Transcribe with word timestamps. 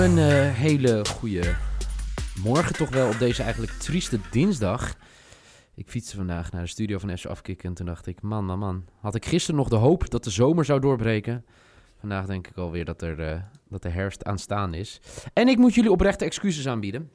Een 0.00 0.18
eh, 0.18 0.52
hele 0.52 1.04
goede 1.04 1.56
morgen 2.42 2.74
toch 2.74 2.88
wel 2.88 3.08
op 3.08 3.18
deze 3.18 3.42
eigenlijk 3.42 3.72
trieste 3.72 4.20
dinsdag. 4.30 4.94
Ik 5.74 5.88
fietste 5.88 6.16
vandaag 6.16 6.52
naar 6.52 6.62
de 6.62 6.68
studio 6.68 6.98
van 6.98 7.18
FC 7.18 7.26
Afkikken 7.26 7.68
en 7.68 7.74
toen 7.74 7.86
dacht 7.86 8.06
ik, 8.06 8.22
man, 8.22 8.44
man, 8.44 8.58
man. 8.58 8.84
Had 9.00 9.14
ik 9.14 9.26
gisteren 9.26 9.60
nog 9.60 9.68
de 9.68 9.76
hoop 9.76 10.10
dat 10.10 10.24
de 10.24 10.30
zomer 10.30 10.64
zou 10.64 10.80
doorbreken. 10.80 11.44
Vandaag 11.98 12.26
denk 12.26 12.46
ik 12.46 12.56
alweer 12.56 12.84
dat, 12.84 13.02
er, 13.02 13.20
eh, 13.20 13.40
dat 13.68 13.82
de 13.82 13.88
herfst 13.88 14.24
aanstaan 14.24 14.74
is. 14.74 15.00
En 15.32 15.48
ik 15.48 15.58
moet 15.58 15.74
jullie 15.74 15.90
oprechte 15.90 16.24
excuses 16.24 16.68
aanbieden. 16.68 17.10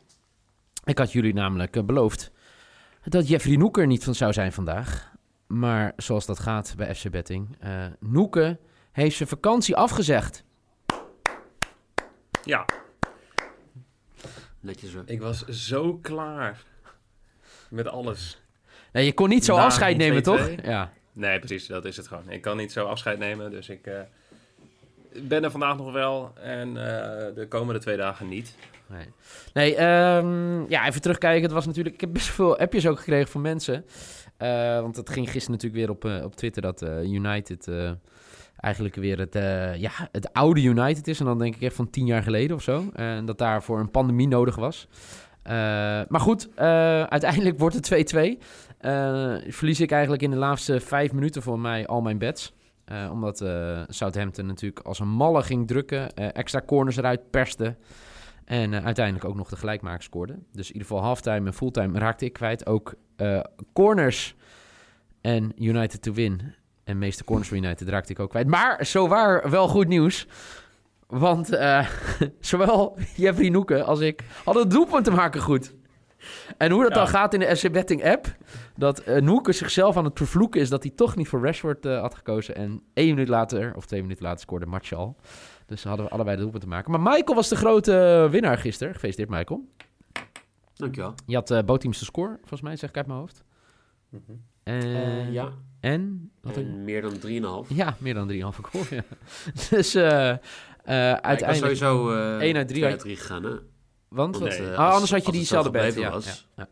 Ik 0.84 0.98
had 0.98 1.12
jullie 1.12 1.34
namelijk 1.34 1.76
eh, 1.76 1.84
beloofd 1.84 2.32
dat 3.04 3.28
Jeffrey 3.28 3.56
Noeker 3.56 3.88
niet 3.88 4.04
van 4.04 4.16
zou 4.16 4.34
zijn 4.34 4.54
vandaag. 4.54 5.14
Maar 5.48 5.94
zoals 5.98 6.26
dat 6.26 6.40
gaat 6.40 6.74
bij 6.78 6.96
FC 6.96 7.10
Betting, 7.10 7.58
Noeke 8.00 8.60
heeft 8.92 9.16
zijn 9.16 9.30
vakantie 9.30 9.76
afgezegd. 9.76 10.45
Ja, 12.46 12.66
Netjes 14.60 14.94
hoor. 14.94 15.04
ik 15.06 15.22
was 15.22 15.46
zo 15.46 15.98
klaar 16.02 16.64
met 17.70 17.88
alles. 17.88 18.42
Nee, 18.92 19.06
je 19.06 19.14
kon 19.14 19.30
niet 19.30 19.46
zo 19.46 19.56
Na 19.56 19.64
afscheid 19.64 19.98
nemen, 19.98 20.24
toch? 20.24 20.50
2-2? 20.50 20.54
Ja. 20.64 20.92
Nee, 21.14 21.40
precies, 21.40 21.68
dat 21.68 21.86
is 21.86 21.98
het 21.98 22.08
gewoon. 22.08 22.30
Ik 22.30 22.42
kan 22.42 22.58
niet 22.58 22.72
zo 22.72 22.86
afscheid 22.86 23.20
nemen, 23.20 23.52
dus 23.52 23.70
ik 23.70 23.88
eh, 23.88 24.00
ben 25.22 25.44
er 25.44 25.52
vandaag 25.52 25.78
nog 25.78 25.92
wel 25.92 26.34
en 26.42 26.68
eh, 26.68 27.36
de 27.36 27.46
komende 27.50 27.80
twee 27.80 27.98
dagen 27.98 28.28
niet. 28.28 28.56
Nee, 28.88 29.06
nee 29.54 29.76
ehm, 29.76 30.70
ja, 30.70 30.88
even 30.88 31.02
terugkijken. 31.02 31.44
Het 31.44 31.52
was 31.52 31.66
natuurlijk, 31.66 31.96
ik 31.96 32.02
heb 32.02 32.14
best 32.14 32.28
veel 32.28 32.58
appjes 32.58 32.88
ook 32.88 32.98
gekregen 32.98 33.32
van 33.32 33.42
mensen. 33.42 33.86
Eh, 34.38 34.80
want 34.82 34.96
het 34.96 35.10
ging 35.10 35.30
gisteren 35.30 35.52
natuurlijk 35.60 35.82
weer 35.82 35.90
op, 35.90 36.24
op 36.26 36.36
Twitter 36.36 36.62
dat 36.62 36.82
eh, 36.82 37.04
United 37.04 37.68
eh, 37.68 37.92
eigenlijk 38.58 38.96
weer 38.96 39.20
het, 39.20 39.36
eh, 39.36 39.76
ja, 39.76 39.92
het 40.12 40.34
oude 40.34 40.62
United 40.62 41.08
is. 41.08 41.20
En 41.20 41.26
dan 41.26 41.40
denk 41.40 41.56
ik 41.56 41.62
echt 41.62 41.76
van 41.76 41.90
tien 41.90 42.06
jaar 42.06 42.24
geleden 42.24 42.56
of 42.56 42.62
zo. 42.62 42.90
En 42.94 43.26
dat 43.26 43.38
daarvoor 43.38 43.80
een 43.80 43.92
pandemie 43.92 44.28
nodig 44.28 44.56
was. 44.56 44.88
Eh, 45.46 45.54
maar 46.08 46.20
goed, 46.20 46.50
eh, 46.56 46.66
uiteindelijk 47.04 47.60
wordt 47.60 47.76
het 47.76 47.84
2-2. 47.84 48.40
Eh, 48.78 49.36
verlies 49.48 49.80
ik 49.80 49.92
eigenlijk 49.92 50.22
in 50.22 50.30
de 50.30 50.38
laatste 50.38 50.80
vijf 50.80 51.14
minuten 51.14 51.42
voor 51.42 51.60
mij 51.60 51.88
al 51.88 52.02
mijn 52.02 52.18
bets. 52.18 52.54
Omdat 53.12 53.38
Southampton 53.88 54.46
natuurlijk 54.46 54.86
als 54.86 55.00
een 55.00 55.08
malle 55.08 55.44
ging 55.44 55.68
drukken. 55.68 56.14
extra 56.16 56.62
corners 56.66 56.98
eruit 56.98 57.30
perste. 57.30 57.76
En 58.46 58.84
uiteindelijk 58.84 59.26
ook 59.26 59.36
nog 59.36 59.50
de 59.50 59.56
gelijkmaker 59.56 60.04
scoorde. 60.04 60.34
Dus 60.52 60.68
in 60.68 60.74
ieder 60.74 60.88
geval 60.88 61.04
halftime 61.04 61.46
en 61.46 61.54
fulltime 61.54 62.00
raakte 62.00 62.26
ik 62.26 62.34
kwijt. 62.34 62.66
Ook 62.66 62.94
corners 63.74 64.36
en 65.22 65.64
United 65.64 66.02
to 66.02 66.14
win. 66.14 66.42
En 66.86 66.98
meeste 66.98 67.24
corners 67.24 67.48
voor 67.50 67.58
United 67.58 67.90
raakte 67.90 68.12
ik 68.12 68.20
ook 68.20 68.30
kwijt. 68.30 68.48
Maar 68.48 68.86
zo 68.86 69.08
waar 69.08 69.50
wel 69.50 69.68
goed 69.68 69.88
nieuws. 69.88 70.28
Want 71.08 71.50
eh, 71.54 71.88
zowel 72.40 72.98
Jeffrey 73.16 73.50
Noeke 73.50 73.84
als 73.84 74.00
ik 74.00 74.24
hadden 74.44 74.64
het 74.64 74.72
doelpunt 74.72 75.04
te 75.06 75.12
maken 75.12 75.42
goed. 75.42 75.76
En 76.58 76.72
hoe 76.72 76.82
dat 76.82 76.92
Ja. 76.92 76.98
dan 76.98 77.08
gaat 77.08 77.34
in 77.34 77.40
de 77.40 77.56
SC 77.56 77.72
Betting 77.72 78.06
app... 78.06 78.36
dat 78.76 79.00
eh 79.00 79.22
Noeke 79.22 79.52
zichzelf 79.52 79.98
aan 79.98 80.04
het 80.04 80.18
vervloeken 80.18 80.62
is... 80.62 80.70
dat 80.70 80.84
hij 80.84 80.92
toch 80.96 81.16
niet 81.16 81.28
voor 81.28 81.44
Rashford 81.44 81.86
eh, 81.86 82.00
had 82.02 82.16
gekozen. 82.16 82.56
En 82.56 82.82
één 82.94 83.10
minuut 83.10 83.28
later, 83.28 83.76
of 83.76 83.86
twee 83.86 84.02
minuten 84.02 84.24
later, 84.24 84.40
scoorde 84.40 84.66
Martial. 84.66 85.16
Dus 85.66 85.82
ze 85.82 85.88
hadden 85.88 86.06
we 86.06 86.12
allebei 86.12 86.36
de 86.36 86.42
doelpunt 86.42 86.64
te 86.64 86.70
maken. 86.70 86.92
Maar 86.92 87.02
Michael 87.02 87.36
was 87.36 87.50
de 87.50 87.56
grote 87.56 88.28
winnaar 88.32 88.58
gisteren. 88.58 88.94
Gefeliciteerd, 88.94 89.30
Michael. 89.30 89.66
Dankjewel. 90.74 91.14
Je 91.26 91.36
had 91.36 91.52
uh, 91.52 91.60
bootteams 91.66 92.00
de 92.00 92.06
score, 92.06 92.36
volgens 92.40 92.62
mij, 92.62 92.76
zeg 92.76 92.90
ik 92.90 92.98
uit 92.98 93.08
mijn 93.08 93.20
hoofd. 93.20 93.44
En, 94.64 94.82
Eh, 94.82 95.32
ja, 95.32 95.52
en? 95.80 96.25
En 96.54 96.84
meer 96.84 97.02
dan 97.02 97.14
3,5. 97.68 97.76
ja, 97.76 97.96
meer 98.00 98.14
dan 98.14 98.28
3,5 98.32 98.36
goal. 98.62 98.84
Ja. 98.90 99.02
dus 99.70 99.96
eh, 99.96 100.30
eh, 100.30 100.38
Ja, 100.86 101.16
ik 101.16 101.22
was 101.22 101.22
uiteindelijk... 101.22 101.76
sowieso 101.78 102.12
eh 102.12 102.38
één 102.40 102.56
uit 102.56 102.68
drie 102.68 102.80
twee 102.80 102.82
had- 102.84 102.92
uit 102.92 103.00
3 103.02 103.16
gegaan, 103.16 103.44
hè? 103.44 103.52
Want? 104.08 104.38
Want, 104.38 104.50
Nee. 104.60 104.68
eh, 104.68 104.72
Oh, 104.72 104.78
als- 104.78 104.94
anders 104.94 105.12
had 105.12 105.26
je 105.26 105.32
diezelfde 105.32 105.70
gebleven 105.72 106.02
Ja, 106.02 106.10
was. 106.12 106.26
ja, 106.26 106.34
ja. 106.64 106.68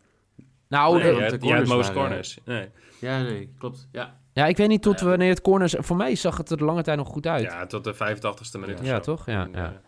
Nou, 0.67 0.97
Nee, 0.97 1.01
eh, 1.01 1.07
hebt 1.07 1.17
de 1.19 1.23
hebt 1.31 1.44
corners 1.44 1.69
most 1.69 1.94
corners. 1.94 2.38
Nee. 2.45 2.69
Ja, 3.00 3.22
nee, 3.22 3.53
klopt. 3.59 3.88
Ja. 3.91 4.19
ja, 4.34 4.45
ik 4.45 4.57
weet 4.57 4.67
niet 4.67 4.81
tot 4.81 5.00
Ja, 5.00 5.06
wanneer 5.06 5.29
het 5.29 5.41
corners... 5.41 5.75
Voor 5.78 5.95
mij 5.95 6.16
zag 6.16 6.38
het 6.38 6.50
er 6.50 6.57
de 6.57 6.63
lange 6.66 6.81
tijd 6.84 6.97
nog 6.97 7.07
goed 7.07 7.28
uit. 7.28 7.44
Ja, 7.44 7.66
tot 7.66 7.84
de 7.84 7.94
85ste 7.94 8.59
minuut 8.59 8.79
of 8.79 8.85
Ja, 8.85 8.95
zo. 8.95 9.00
toch? 9.00 9.25
Ja, 9.25 9.44
En, 9.44 9.51
ja. 9.53 9.81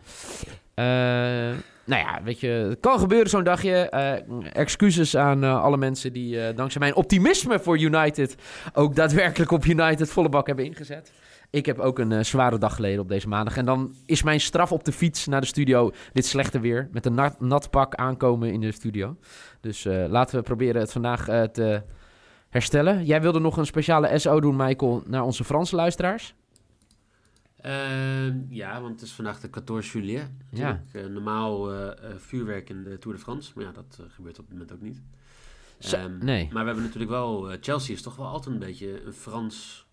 Eh, 0.76 0.84
nou 1.84 2.02
ja, 2.02 2.20
weet 2.22 2.40
je, 2.40 2.48
het 2.48 2.80
kan 2.80 2.98
gebeuren 2.98 3.30
zo'n 3.30 3.44
dagje. 3.44 3.88
Eh, 3.88 4.12
excuses 4.52 5.16
aan 5.16 5.44
eh, 5.44 5.62
alle 5.62 5.76
mensen 5.76 6.12
die 6.12 6.54
dankzij 6.54 6.80
mijn 6.80 6.94
optimisme 6.94 7.58
voor 7.58 7.78
United 7.80 8.36
ook 8.72 8.94
daadwerkelijk 8.94 9.50
op 9.50 9.64
United 9.64 10.10
volle 10.10 10.28
bak 10.28 10.46
hebben 10.46 10.64
ingezet. 10.64 11.12
Ik 11.50 11.66
heb 11.66 11.78
ook 11.78 11.98
een 11.98 12.24
zware 12.24 12.58
dag 12.58 12.74
geleden 12.74 13.00
op 13.00 13.08
deze 13.08 13.28
maandag. 13.28 13.56
En 13.56 13.64
dan 13.64 13.94
is 14.06 14.22
mijn 14.22 14.40
straf 14.40 14.72
op 14.72 14.84
de 14.84 14.92
fiets 14.92 15.26
naar 15.26 15.40
de 15.40 15.46
studio 15.46 15.90
dit 16.12 16.26
slechte 16.26 16.60
weer. 16.60 16.88
Met 16.92 17.06
een 17.06 17.14
nat, 17.14 17.40
nat 17.40 17.70
pak 17.70 17.94
aankomen 17.94 18.52
in 18.52 18.60
de 18.60 18.72
studio. 18.72 19.16
Dus 19.60 19.84
laten 19.84 20.36
we 20.36 20.42
proberen 20.42 20.80
het 20.80 20.92
vandaag 20.92 21.24
te 21.52 21.82
herstellen. 22.48 23.04
Jij 23.04 23.22
wilde 23.22 23.40
nog 23.40 23.56
een 23.56 23.66
speciale 23.66 24.18
SO 24.18 24.40
doen, 24.40 24.56
Michael, 24.56 25.02
naar 25.06 25.22
onze 25.22 25.44
Franse 25.44 25.76
luisteraars. 25.76 26.34
Eh, 27.56 28.50
ja, 28.50 28.80
want 28.80 28.92
het 28.92 29.02
is 29.02 29.12
vandaag 29.12 29.40
de 29.40 29.48
14 29.52 30.04
juillet. 30.04 30.30
natuurlijk. 30.50 30.94
Eh, 30.94 31.06
normaal 31.06 31.72
eh, 31.72 32.10
eh, 32.10 32.16
vuurwerk 32.18 32.70
in 32.70 32.82
de 32.82 32.98
Tour 32.98 33.16
de 33.16 33.22
France. 33.22 33.52
Maar 33.54 33.64
ja, 33.64 33.72
dat 33.72 34.00
gebeurt 34.08 34.38
op 34.38 34.44
het 34.44 34.52
moment 34.52 34.72
ook 34.72 34.80
niet. 34.80 35.02
Ehm, 35.80 36.18
nee. 36.24 36.44
Maar 36.52 36.60
we 36.62 36.66
hebben 36.66 36.84
natuurlijk 36.84 37.10
wel... 37.10 37.56
Chelsea 37.60 37.94
is 37.94 38.02
toch 38.02 38.16
wel 38.16 38.26
altijd 38.26 38.54
een 38.54 38.60
beetje 38.60 39.02
een 39.04 39.12
Frans 39.12 39.86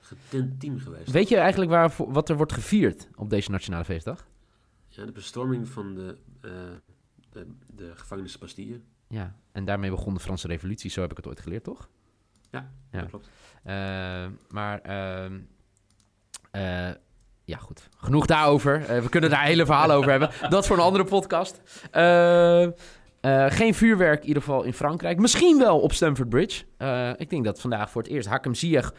getint 0.00 0.60
team 0.60 0.78
geweest. 0.78 1.10
Weet 1.10 1.28
je 1.28 1.36
eigenlijk 1.36 1.70
waar, 1.70 1.92
wat 1.96 2.28
er 2.28 2.36
wordt 2.36 2.52
gevierd 2.52 3.08
op 3.14 3.30
deze 3.30 3.50
Nationale 3.50 3.84
Feestdag? 3.84 4.26
Ja, 4.88 5.04
de 5.04 5.12
bestorming 5.12 5.68
van 5.68 5.94
de, 5.94 6.16
de, 7.30 7.46
de 7.74 7.92
gevangenis 7.94 8.38
Bastille. 8.38 8.80
Ja, 9.08 9.36
en 9.52 9.64
daarmee 9.64 9.90
begon 9.90 10.14
de 10.14 10.20
Franse 10.20 10.46
Revolutie. 10.46 10.90
Zo 10.90 11.00
heb 11.00 11.10
ik 11.10 11.16
het 11.16 11.26
ooit 11.26 11.40
geleerd, 11.40 11.64
toch? 11.64 11.88
Ja, 12.50 12.72
Ja. 12.92 13.00
dat 13.00 13.08
klopt. 13.08 13.28
Maar, 14.48 14.80
eh, 16.52 16.88
ja 17.44 17.56
goed. 17.56 17.88
Genoeg 17.96 18.26
daarover. 18.26 18.84
Eh, 18.84 19.02
we 19.02 19.08
kunnen 19.08 19.30
daar 19.30 19.44
hele 19.44 19.66
verhalen 19.66 19.96
over 19.96 20.10
hebben. 20.10 20.30
Dat 20.48 20.66
voor 20.66 20.76
een 20.76 20.82
andere 20.82 21.04
podcast. 21.04 21.60
Eh, 21.90 22.66
geen 23.48 23.74
vuurwerk 23.74 24.20
in 24.22 24.26
ieder 24.26 24.42
geval 24.42 24.62
in 24.62 24.72
Frankrijk. 24.72 25.18
Misschien 25.18 25.58
wel 25.58 25.80
op 25.80 25.92
Stamford 25.92 26.28
Bridge. 26.28 26.64
Ik 27.16 27.30
denk 27.30 27.44
dat 27.44 27.60
vandaag 27.60 27.90
voor 27.90 28.02
het 28.02 28.10
eerst 28.10 28.28
Hakem 28.28 28.54
Ziyech 28.54 28.92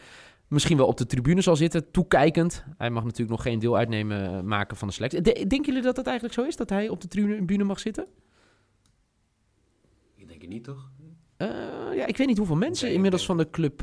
misschien 0.48 0.76
wel 0.76 0.86
op 0.86 0.96
de 0.96 1.06
tribune 1.06 1.40
zal 1.40 1.56
zitten, 1.56 1.90
toekijkend. 1.90 2.64
Hij 2.78 2.90
mag 2.90 3.02
natuurlijk 3.02 3.30
nog 3.30 3.42
geen 3.42 3.58
deel 3.58 3.76
uitnemen 3.76 4.46
maken 4.46 4.76
van 4.76 4.88
de 4.88 4.94
selectie. 4.94 5.20
De- 5.20 5.32
denken 5.46 5.64
jullie 5.66 5.82
dat 5.82 5.96
het 5.96 6.06
eigenlijk 6.06 6.34
zo 6.38 6.44
is, 6.44 6.56
dat 6.56 6.70
hij 6.70 6.88
op 6.88 7.00
de 7.00 7.08
tribune 7.08 7.64
mag 7.64 7.80
zitten? 7.80 8.06
Ik 10.14 10.28
denk 10.28 10.40
het 10.40 10.50
niet, 10.50 10.64
toch? 10.64 10.90
Ja, 11.94 12.06
ik 12.06 12.16
weet 12.16 12.26
niet 12.26 12.38
hoeveel 12.38 12.56
mensen 12.56 12.86
Nee, 12.86 12.94
inmiddels 12.94 13.26
van 13.26 13.36
de 13.36 13.50
club. 13.50 13.82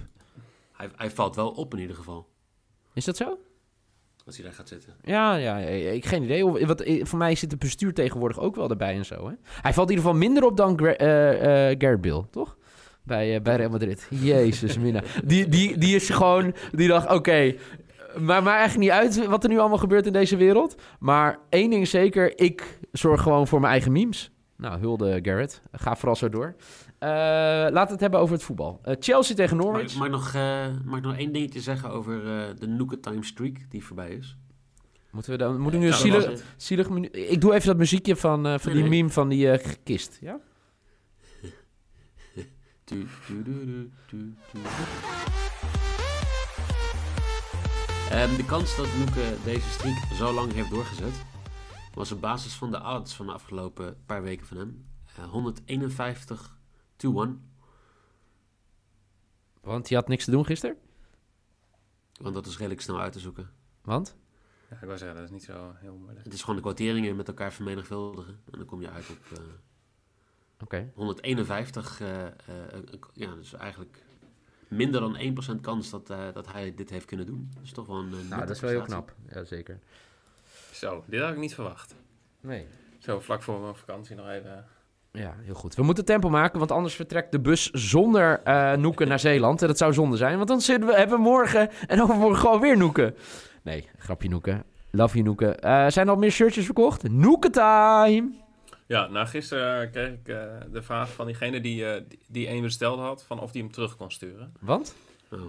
Hij, 0.72 0.90
hij 0.96 1.12
valt 1.12 1.36
wel 1.36 1.50
op 1.50 1.74
in 1.74 1.80
ieder 1.80 1.96
geval. 1.96 2.28
Is 2.94 3.06
dat 3.06 3.18
zo? 3.18 3.38
Als 4.26 4.36
hij 4.36 4.46
daar 4.46 4.54
gaat 4.54 4.68
zitten. 4.68 4.94
Ja, 5.04 5.36
ja, 5.36 5.58
ik 5.58 6.06
geen 6.06 6.24
idee. 6.24 6.46
Of- 6.46 6.66
Wat, 6.66 6.82
eh, 6.82 7.06
voor 7.06 7.18
mij 7.20 7.36
zit 7.36 7.52
het 7.52 7.60
bestuur 7.60 7.94
tegenwoordig 7.94 8.40
ook 8.40 8.56
wel 8.56 8.70
erbij 8.70 8.96
en 8.96 9.06
zo. 9.06 9.28
Hè? 9.28 9.34
Hij 9.62 9.74
valt 9.74 9.90
in 9.90 9.96
ieder 9.96 10.12
geval 10.12 10.28
minder 10.28 10.44
op 10.44 10.58
dan 10.58 10.78
eh, 10.80 10.98
Gareth 11.78 12.02
Bale, 12.02 12.26
toch? 12.32 12.58
Bij, 13.04 13.42
bij 13.42 13.56
Real 13.56 13.70
Madrid. 13.70 14.08
Jezus, 14.10 14.78
mina. 14.78 15.02
Die, 15.26 15.48
die, 15.48 15.78
die 15.78 15.96
is 15.96 16.10
gewoon... 16.10 16.54
Die 16.72 16.88
dacht, 16.88 17.10
oké... 17.12 17.56
maar 18.20 18.44
maar 18.44 18.58
eigenlijk 18.58 18.80
niet 18.80 18.90
uit 19.00 19.26
wat 19.28 19.44
er 19.44 19.50
nu 19.50 19.60
allemaal 19.60 19.78
gebeurt 19.78 20.06
in 20.06 20.14
deze 20.14 20.36
wereld. 20.38 20.76
Maar 21.00 21.40
één 21.50 21.70
ding 21.70 21.88
zeker. 21.88 22.40
Ik 22.40 22.80
zorg 22.92 23.22
gewoon 23.22 23.48
voor 23.48 23.60
mijn 23.60 23.72
eigen 23.72 23.92
memes. 23.92 24.32
Nou, 24.62 24.80
hulde 24.80 25.20
Garrett. 25.22 25.62
Ga 25.72 25.96
vooral 25.96 26.16
zo 26.16 26.30
door. 26.30 26.56
Eh, 27.00 27.10
laten 27.10 27.86
we 27.86 27.92
het 27.92 28.00
hebben 28.00 28.20
over 28.20 28.34
het 28.36 28.44
voetbal. 28.44 28.80
Eh, 28.84 28.96
Chelsea 29.00 29.36
tegen 29.36 29.58
Norwich. 29.58 29.96
mag, 29.96 30.06
ik 30.06 30.12
nog, 30.12 30.34
eh, 30.34 30.66
mag 30.86 30.98
ik 30.98 31.04
nog 31.04 31.16
één 31.16 31.32
dingetje 31.32 31.62
zeggen 31.62 31.90
over 31.90 32.22
de 32.60 32.68
Nooker 32.68 33.00
Time 33.00 33.24
Streak 33.26 33.58
die 33.70 33.84
voorbij 33.86 34.10
is? 34.10 34.38
Moeten 35.12 35.32
we 35.32 35.38
dan... 35.38 35.60
Moet 35.60 35.74
ik 35.74 35.80
nu 35.80 35.88
een 35.88 35.94
zielig, 36.58 36.90
menu- 36.90 37.08
Ik 37.08 37.42
doe 37.42 37.54
even 37.54 37.68
dat 37.68 37.78
muziekje 37.78 38.16
van, 38.16 38.44
van 38.44 38.52
Nee, 38.52 38.60
die 38.74 38.74
nee. 38.82 38.90
meme 38.90 39.10
van 39.10 39.30
die 39.30 39.58
kist. 39.84 40.18
Ja? 40.22 40.40
Du, 42.84 43.08
du. 43.28 44.34
Ehm, 48.10 48.36
de 48.36 48.46
kans 48.46 48.76
dat 48.76 48.88
Noeke 48.98 49.34
deze 49.44 49.70
streak 49.70 49.98
zo 50.14 50.34
lang 50.34 50.54
heeft 50.54 50.70
doorgezet, 50.70 51.14
was 51.94 52.12
op 52.12 52.22
basis 52.22 52.54
van 52.54 52.72
de 52.72 52.82
odds 52.84 53.14
van 53.14 53.26
de 53.26 53.32
afgelopen 53.34 53.98
paar 54.06 54.22
weken 54.24 54.46
van 54.46 54.58
hem 54.58 54.86
eh, 55.18 55.24
151 55.30 56.58
to 56.96 57.22
1. 57.24 57.50
Want 59.62 59.90
je 59.90 59.96
had 59.96 60.08
niks 60.08 60.26
te 60.26 60.32
doen 60.32 60.46
gisteren? 60.46 60.78
Want 62.22 62.34
dat 62.34 62.46
is 62.46 62.58
redelijk 62.58 62.82
snel 62.82 63.00
uit 63.02 63.14
te 63.14 63.20
zoeken. 63.20 63.50
Want? 63.82 64.16
ja, 64.70 64.76
ik 64.76 64.86
wou 64.86 64.98
zeggen, 64.98 65.16
dat 65.18 65.26
is 65.26 65.32
niet 65.32 65.44
zo 65.44 65.72
heel 65.76 65.96
moeilijk. 65.96 66.24
Het 66.24 66.34
is 66.34 66.40
gewoon 66.42 66.56
de 66.56 66.62
kwarteringen 66.62 67.16
met 67.16 67.28
elkaar 67.28 67.54
vermenigvuldigen. 67.54 68.40
En 68.52 68.58
dan 68.58 68.66
kom 68.68 68.82
je 68.82 68.90
uit 68.90 69.10
op 69.10 69.38
eh, 69.38 69.44
Oké. 70.62 70.92
151. 70.96 72.02
eh, 72.02 72.26
eh, 72.26 72.32
eh, 72.48 72.82
ja, 73.14 73.36
dus 73.36 73.54
eigenlijk 73.54 74.04
minder 74.68 75.02
dan 75.02 75.18
1% 75.58 75.62
kans 75.62 75.90
dat, 75.90 76.10
eh, 76.10 76.34
dat 76.34 76.52
hij 76.52 76.76
dit 76.76 76.90
heeft 76.90 77.06
kunnen 77.06 77.26
doen. 77.26 77.50
Dat 77.54 77.64
is 77.64 77.72
toch 77.72 77.88
wel 77.88 77.98
een. 78.00 78.14
eh, 78.14 78.30
Nou, 78.30 78.42
dat 78.42 78.50
is 78.56 78.60
wel 78.62 78.70
heel 78.70 78.82
knap. 78.82 79.16
Ja, 79.30 79.44
zeker. 79.44 79.80
Zo, 80.72 81.04
dit 81.08 81.22
had 81.22 81.32
ik 81.32 81.38
niet 81.38 81.54
verwacht. 81.54 81.96
Nee. 82.42 82.68
Zo 83.00 83.20
vlak 83.20 83.44
voor 83.44 83.60
mijn 83.60 83.76
vakantie 83.76 84.16
nog 84.16 84.30
even. 84.30 84.66
Ja, 85.12 85.36
heel 85.42 85.54
goed. 85.54 85.76
We 85.76 85.84
moeten 85.84 86.06
tempo 86.06 86.30
maken, 86.30 86.60
want 86.60 86.72
anders 86.72 86.96
vertrekt 86.96 87.32
de 87.32 87.40
bus 87.40 87.70
zonder 87.70 88.42
eh 88.44 88.74
Noeken 88.74 89.08
naar 89.08 89.20
Zeeland. 89.20 89.62
En 89.62 89.68
dat 89.68 89.78
zou 89.78 89.94
zonde 89.94 90.18
zijn, 90.18 90.36
want 90.36 90.48
dan 90.48 90.62
zitten 90.62 90.88
we, 90.90 90.96
hebben 90.96 91.18
we 91.18 91.24
morgen 91.24 91.70
en 91.88 92.02
overmorgen 92.02 92.40
gewoon 92.40 92.60
weer 92.60 92.78
Noeken. 92.78 93.16
Nee, 93.64 93.90
grapje 93.98 94.30
Noeken. 94.30 94.64
Love 94.92 95.14
you 95.14 95.26
Noeken. 95.26 95.60
Eh, 95.60 95.88
zijn 95.88 96.08
er 96.08 96.14
al 96.14 96.20
meer 96.20 96.32
shirtjes 96.32 96.66
verkocht? 96.66 97.10
Noeken 97.10 97.52
time! 97.52 98.30
Ja, 98.88 99.08
nou 99.08 99.28
gisteren 99.28 99.92
kreeg 99.92 100.14
ik 100.14 100.28
eh, 100.28 100.46
de 100.72 100.82
vraag 100.82 101.14
van 101.14 101.26
diegene 101.26 101.62
die, 101.62 101.86
eh, 101.86 102.02
die, 102.08 102.20
die 102.28 102.48
één 102.48 102.62
besteld 102.62 103.00
had, 103.00 103.24
van 103.24 103.40
of 103.40 103.52
die 103.52 103.62
hem 103.62 103.72
terug 103.72 103.96
kon 103.96 104.12
sturen. 104.12 104.54
Want? 104.60 104.96
Oh. 105.32 105.40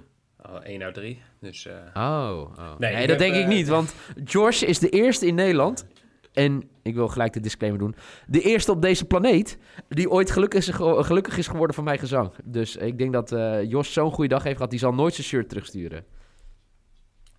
Oh, 0.48 0.54
1 0.62 0.82
uit 0.82 0.94
3. 0.94 1.22
Dus 1.40 1.66
eh, 1.66 1.74
Oh, 1.94 2.50
oh. 2.58 2.78
Nee, 2.78 2.92
dat 3.00 3.08
heb, 3.08 3.18
denk 3.18 3.34
ik 3.34 3.42
eh, 3.42 3.48
niet, 3.48 3.68
want 3.68 3.94
George 4.24 4.66
is 4.66 4.78
de 4.78 4.88
eerste 4.88 5.26
in 5.26 5.34
Nederland. 5.34 5.86
En 6.32 6.68
ik 6.82 6.94
wil 6.94 7.08
gelijk 7.08 7.32
de 7.32 7.40
disclaimer 7.40 7.80
doen. 7.80 7.94
De 8.26 8.40
eerste 8.40 8.70
op 8.72 8.82
deze 8.82 9.04
planeet 9.04 9.58
die 9.88 10.10
ooit 10.10 10.30
gelukkig 10.30 10.58
is, 10.60 10.68
ge- 10.74 11.02
gelukkig 11.04 11.38
is 11.38 11.46
geworden 11.46 11.74
van 11.74 11.84
mijn 11.84 11.98
gezang. 11.98 12.32
Dus 12.44 12.76
ik 12.76 12.98
denk 12.98 13.12
dat 13.12 13.32
eh 13.32 13.62
Jos 13.70 13.92
zo'n 13.92 14.12
goede 14.12 14.28
dag 14.28 14.42
heeft 14.42 14.56
gehad. 14.56 14.70
Die 14.70 14.78
zal 14.78 14.94
nooit 14.94 15.14
zijn 15.14 15.26
shirt 15.26 15.48
terugsturen. 15.48 16.04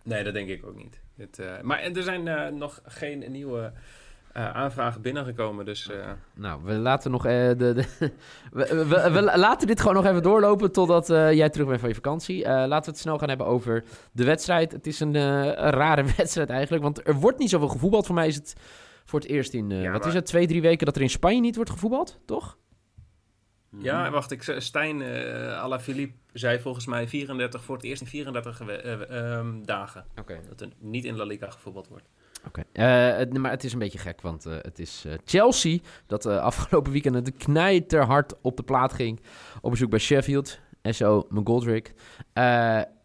nee, 0.04 0.24
dat 0.24 0.34
denk 0.34 0.50
ik 0.50 0.66
ook 0.66 0.76
niet. 0.76 1.02
Het, 1.18 1.40
maar 1.62 1.80
er 1.82 2.04
zijn 2.04 2.58
nog 2.58 2.82
geen 2.86 3.32
nieuwe 3.32 3.74
eh, 4.34 4.52
aanvragen 4.52 5.02
binnengekomen. 5.02 5.66
Dus 5.66 5.90
eh, 5.90 6.12
Nou, 6.34 6.62
we 6.64 6.74
laten 6.74 7.12
nog. 7.12 7.26
eh, 7.26 7.32
de, 7.32 7.56
de 7.58 7.86
we, 8.52 8.86
we, 8.90 9.12
we 9.12 9.22
laten 9.38 9.68
dit 9.68 9.80
gewoon 9.80 9.96
nog 9.96 10.06
even 10.06 10.24
doorlopen 10.24 10.72
totdat 10.72 11.08
jij 11.08 11.50
terug 11.50 11.68
bent 11.68 11.80
van 11.80 11.90
je 11.90 11.96
vakantie. 11.96 12.44
Laten 12.48 12.70
we 12.86 12.90
het 12.92 12.98
snel 13.00 13.18
gaan 13.18 13.30
hebben 13.30 13.48
over 13.48 13.84
de 14.12 14.24
wedstrijd. 14.24 14.72
Het 14.72 14.88
is 14.88 15.00
een, 15.00 15.16
een 15.16 15.54
rare 15.72 16.04
wedstrijd 16.18 16.50
eigenlijk, 16.50 16.84
want 16.84 17.08
er 17.08 17.16
wordt 17.16 17.40
niet 17.40 17.50
zoveel 17.50 17.68
gevoetbald. 17.68 18.06
Voor 18.06 18.16
mij 18.16 18.28
is 18.28 18.36
het 18.36 18.56
voor 19.06 19.20
het 19.20 19.30
eerst 19.30 19.54
in. 19.54 19.70
Ja, 19.70 19.92
wat 19.92 20.00
maar- 20.00 20.08
is 20.10 20.14
het? 20.16 20.26
Twee, 20.26 20.48
drie 20.48 20.62
weken 20.62 20.86
dat 20.86 20.96
er 20.96 21.02
in 21.02 21.10
Spanje 21.10 21.40
niet 21.42 21.56
wordt 21.56 21.70
gevoetbald, 21.72 22.20
toch? 22.26 22.58
ja, 23.82 24.10
wacht. 24.12 24.32
Ik, 24.32 24.56
Stijn 24.58 25.02
uh, 25.02 25.62
à 25.64 25.68
la 25.68 25.80
Philippe 25.80 26.14
zei 26.34 26.60
volgens 26.60 26.86
mij 26.86 27.08
34 27.08 27.64
voor 27.64 27.76
het 27.76 27.86
eerst 27.86 28.02
in 28.02 28.08
34 28.08 28.58
gewe- 28.58 28.74
eh, 28.82 29.34
ehm, 29.38 29.64
dagen. 29.64 30.06
Oké. 30.20 30.40
Dat 30.50 30.62
er 30.62 30.68
niet 30.80 31.06
in 31.06 31.16
La 31.16 31.24
Liga 31.24 31.50
gevoetbald 31.50 31.88
wordt. 31.88 32.06
Oké, 32.48 32.64
eh, 32.72 33.18
het- 33.18 33.38
maar 33.38 33.52
het 33.52 33.64
is 33.64 33.74
een 33.74 33.80
beetje 33.80 33.98
gek, 33.98 34.22
want 34.22 34.46
eh, 34.46 34.56
het 34.62 34.80
is 34.80 35.06
eh, 35.06 35.14
Chelsea 35.26 35.80
dat 36.08 36.26
afgelopen 36.52 36.92
weekend 36.92 37.26
de 37.26 37.32
knijterhard 37.32 38.42
op 38.42 38.58
de 38.58 38.64
plaat 38.64 38.94
ging. 38.94 39.22
Op 39.62 39.72
bezoek 39.72 39.90
bij 39.90 40.00
Sheffield, 40.00 40.60
SO 40.82 41.26
McGoldrick. 41.30 41.94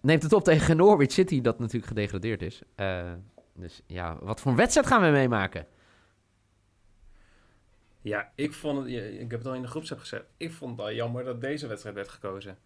Neemt 0.00 0.22
het 0.22 0.32
op 0.32 0.44
tegen 0.44 0.76
Norwich 0.76 1.12
City, 1.12 1.40
dat 1.40 1.58
natuurlijk 1.58 1.86
gedegradeerd 1.86 2.42
is. 2.42 2.62
Dus 3.54 3.82
ja, 3.86 4.18
wat 4.20 4.40
voor 4.40 4.50
een 4.50 4.56
wedstrijd 4.56 4.86
gaan 4.86 5.02
we 5.02 5.08
meemaken? 5.08 5.66
Ja, 8.00 8.32
ik 8.34 8.52
vond 8.52 8.78
het, 8.78 8.86
ik 9.20 9.30
heb 9.30 9.38
het 9.38 9.46
al 9.46 9.54
in 9.54 9.62
de 9.62 9.68
groepsapp 9.68 10.00
gezet. 10.00 10.24
Ik 10.36 10.52
vond 10.52 10.70
het 10.70 10.80
al 10.80 10.92
jammer 10.92 11.24
dat 11.24 11.40
deze 11.40 11.66
wedstrijd 11.66 11.94
werd 11.96 12.08
gekozen. 12.08 12.58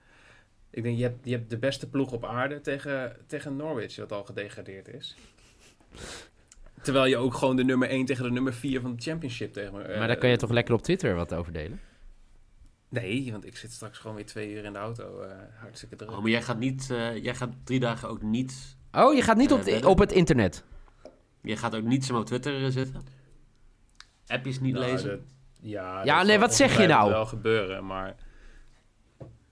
Ik 0.71 0.83
denk, 0.83 0.97
je 0.97 1.03
hebt, 1.03 1.19
je 1.25 1.33
hebt 1.37 1.51
de 1.51 1.59
beste 1.59 1.89
ploeg 1.89 2.13
op 2.13 2.25
aarde 2.25 2.61
tegen, 2.61 3.17
tegen 3.27 3.57
Norwich, 3.57 3.95
dat 3.95 4.13
al 4.13 4.25
gedegradeerd 4.25 4.89
is. 4.89 5.17
Terwijl 6.83 7.07
je 7.07 7.17
ook 7.17 7.35
gewoon 7.35 7.57
de 7.57 7.65
nummer 7.65 7.89
1 7.89 8.05
tegen 8.05 8.25
de 8.25 8.31
nummer 8.31 8.53
4 8.55 8.81
van 8.81 8.97
de 8.97 9.03
championship 9.03 9.53
tegen 9.53 9.73
me... 9.75 9.83
eh, 9.83 9.99
maar 9.99 10.07
daar 10.07 10.17
kan 10.19 10.29
je 10.31 10.37
toch 10.37 10.51
lekker 10.51 10.75
op 10.75 10.83
Twitter 10.83 11.15
wat 11.15 11.35
over 11.35 11.53
delen? 11.53 11.81
Nee, 12.89 13.33
want 13.33 13.47
ik 13.47 13.57
zit 13.57 13.73
straks 13.73 13.99
gewoon 13.99 14.17
weer 14.17 14.27
twee 14.27 14.53
uur 14.53 14.65
in 14.65 14.73
de 14.73 14.79
auto. 14.79 15.21
eh, 15.21 15.37
hartstikke 15.55 15.97
druk. 15.97 16.11
Oh, 16.11 16.19
maar 16.21 16.31
jij 16.31 16.43
gaat, 16.43 16.59
niet, 16.59 16.91
eh, 16.91 17.23
jij 17.23 17.35
gaat 17.35 17.51
drie 17.65 17.81
dagen 17.81 18.09
ook 18.09 18.23
niet... 18.23 18.77
Oh, 18.93 19.15
je 19.15 19.23
gaat 19.23 19.37
niet 19.37 19.53
op, 19.53 19.63
de- 19.65 19.89
op 19.89 19.99
het 19.99 20.13
internet. 20.13 20.65
Jij 21.43 21.57
gaat 21.57 21.75
ook 21.77 21.83
niet 21.85 22.05
zomaar 22.05 22.21
op 22.21 22.27
Twitter 22.27 22.73
zitten? 22.73 23.05
Appjes 24.27 24.61
niet 24.61 24.75
Nou, 24.75 24.87
lezen? 24.91 25.09
dat- 25.09 25.21
ja, 25.61 26.05
Ja, 26.05 26.17
dat 26.19 26.27
nee, 26.27 26.39
wat 26.39 26.55
zeg 26.55 26.81
je 26.81 26.87
nou? 26.87 27.11
wel 27.11 27.27
gebeuren, 27.27 27.87
maar 27.87 28.15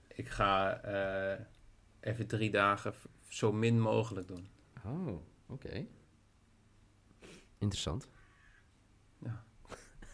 ik 0.07 0.29
ga 0.29 0.73
eh, 0.81 1.39
even 1.99 2.27
drie 2.27 2.49
dagen 2.51 2.93
zo 3.29 3.51
min 3.51 3.79
mogelijk 3.81 4.27
doen. 4.27 4.47
Oh, 4.85 5.07
oké. 5.47 5.85
Interessant. 7.61 8.09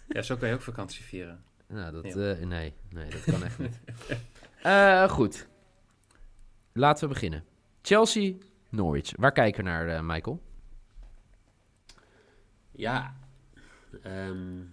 Ja, 0.08 0.22
zo 0.22 0.36
kan 0.38 0.48
je 0.48 0.54
ook 0.54 0.62
vakantie 0.62 1.04
vieren. 1.04 1.44
Nou, 1.68 1.92
dat, 1.92 2.14
Ja. 2.14 2.32
eh, 2.34 2.46
nee, 2.46 2.74
nee, 2.90 3.10
dat 3.10 3.24
kan 3.24 3.44
echt 3.44 3.60
niet. 3.60 3.80
Eh, 4.62 5.10
goed. 5.10 5.48
Laten 6.74 7.08
we 7.08 7.14
beginnen. 7.14 7.44
Chelsea, 7.82 8.34
Norwich. 8.70 9.12
Waar 9.16 9.32
kijken 9.32 9.64
we 9.64 9.70
naar, 9.70 9.88
eh, 9.88 10.02
Michael? 10.02 10.42
Ja, 12.72 13.16
ehm, 14.04 14.64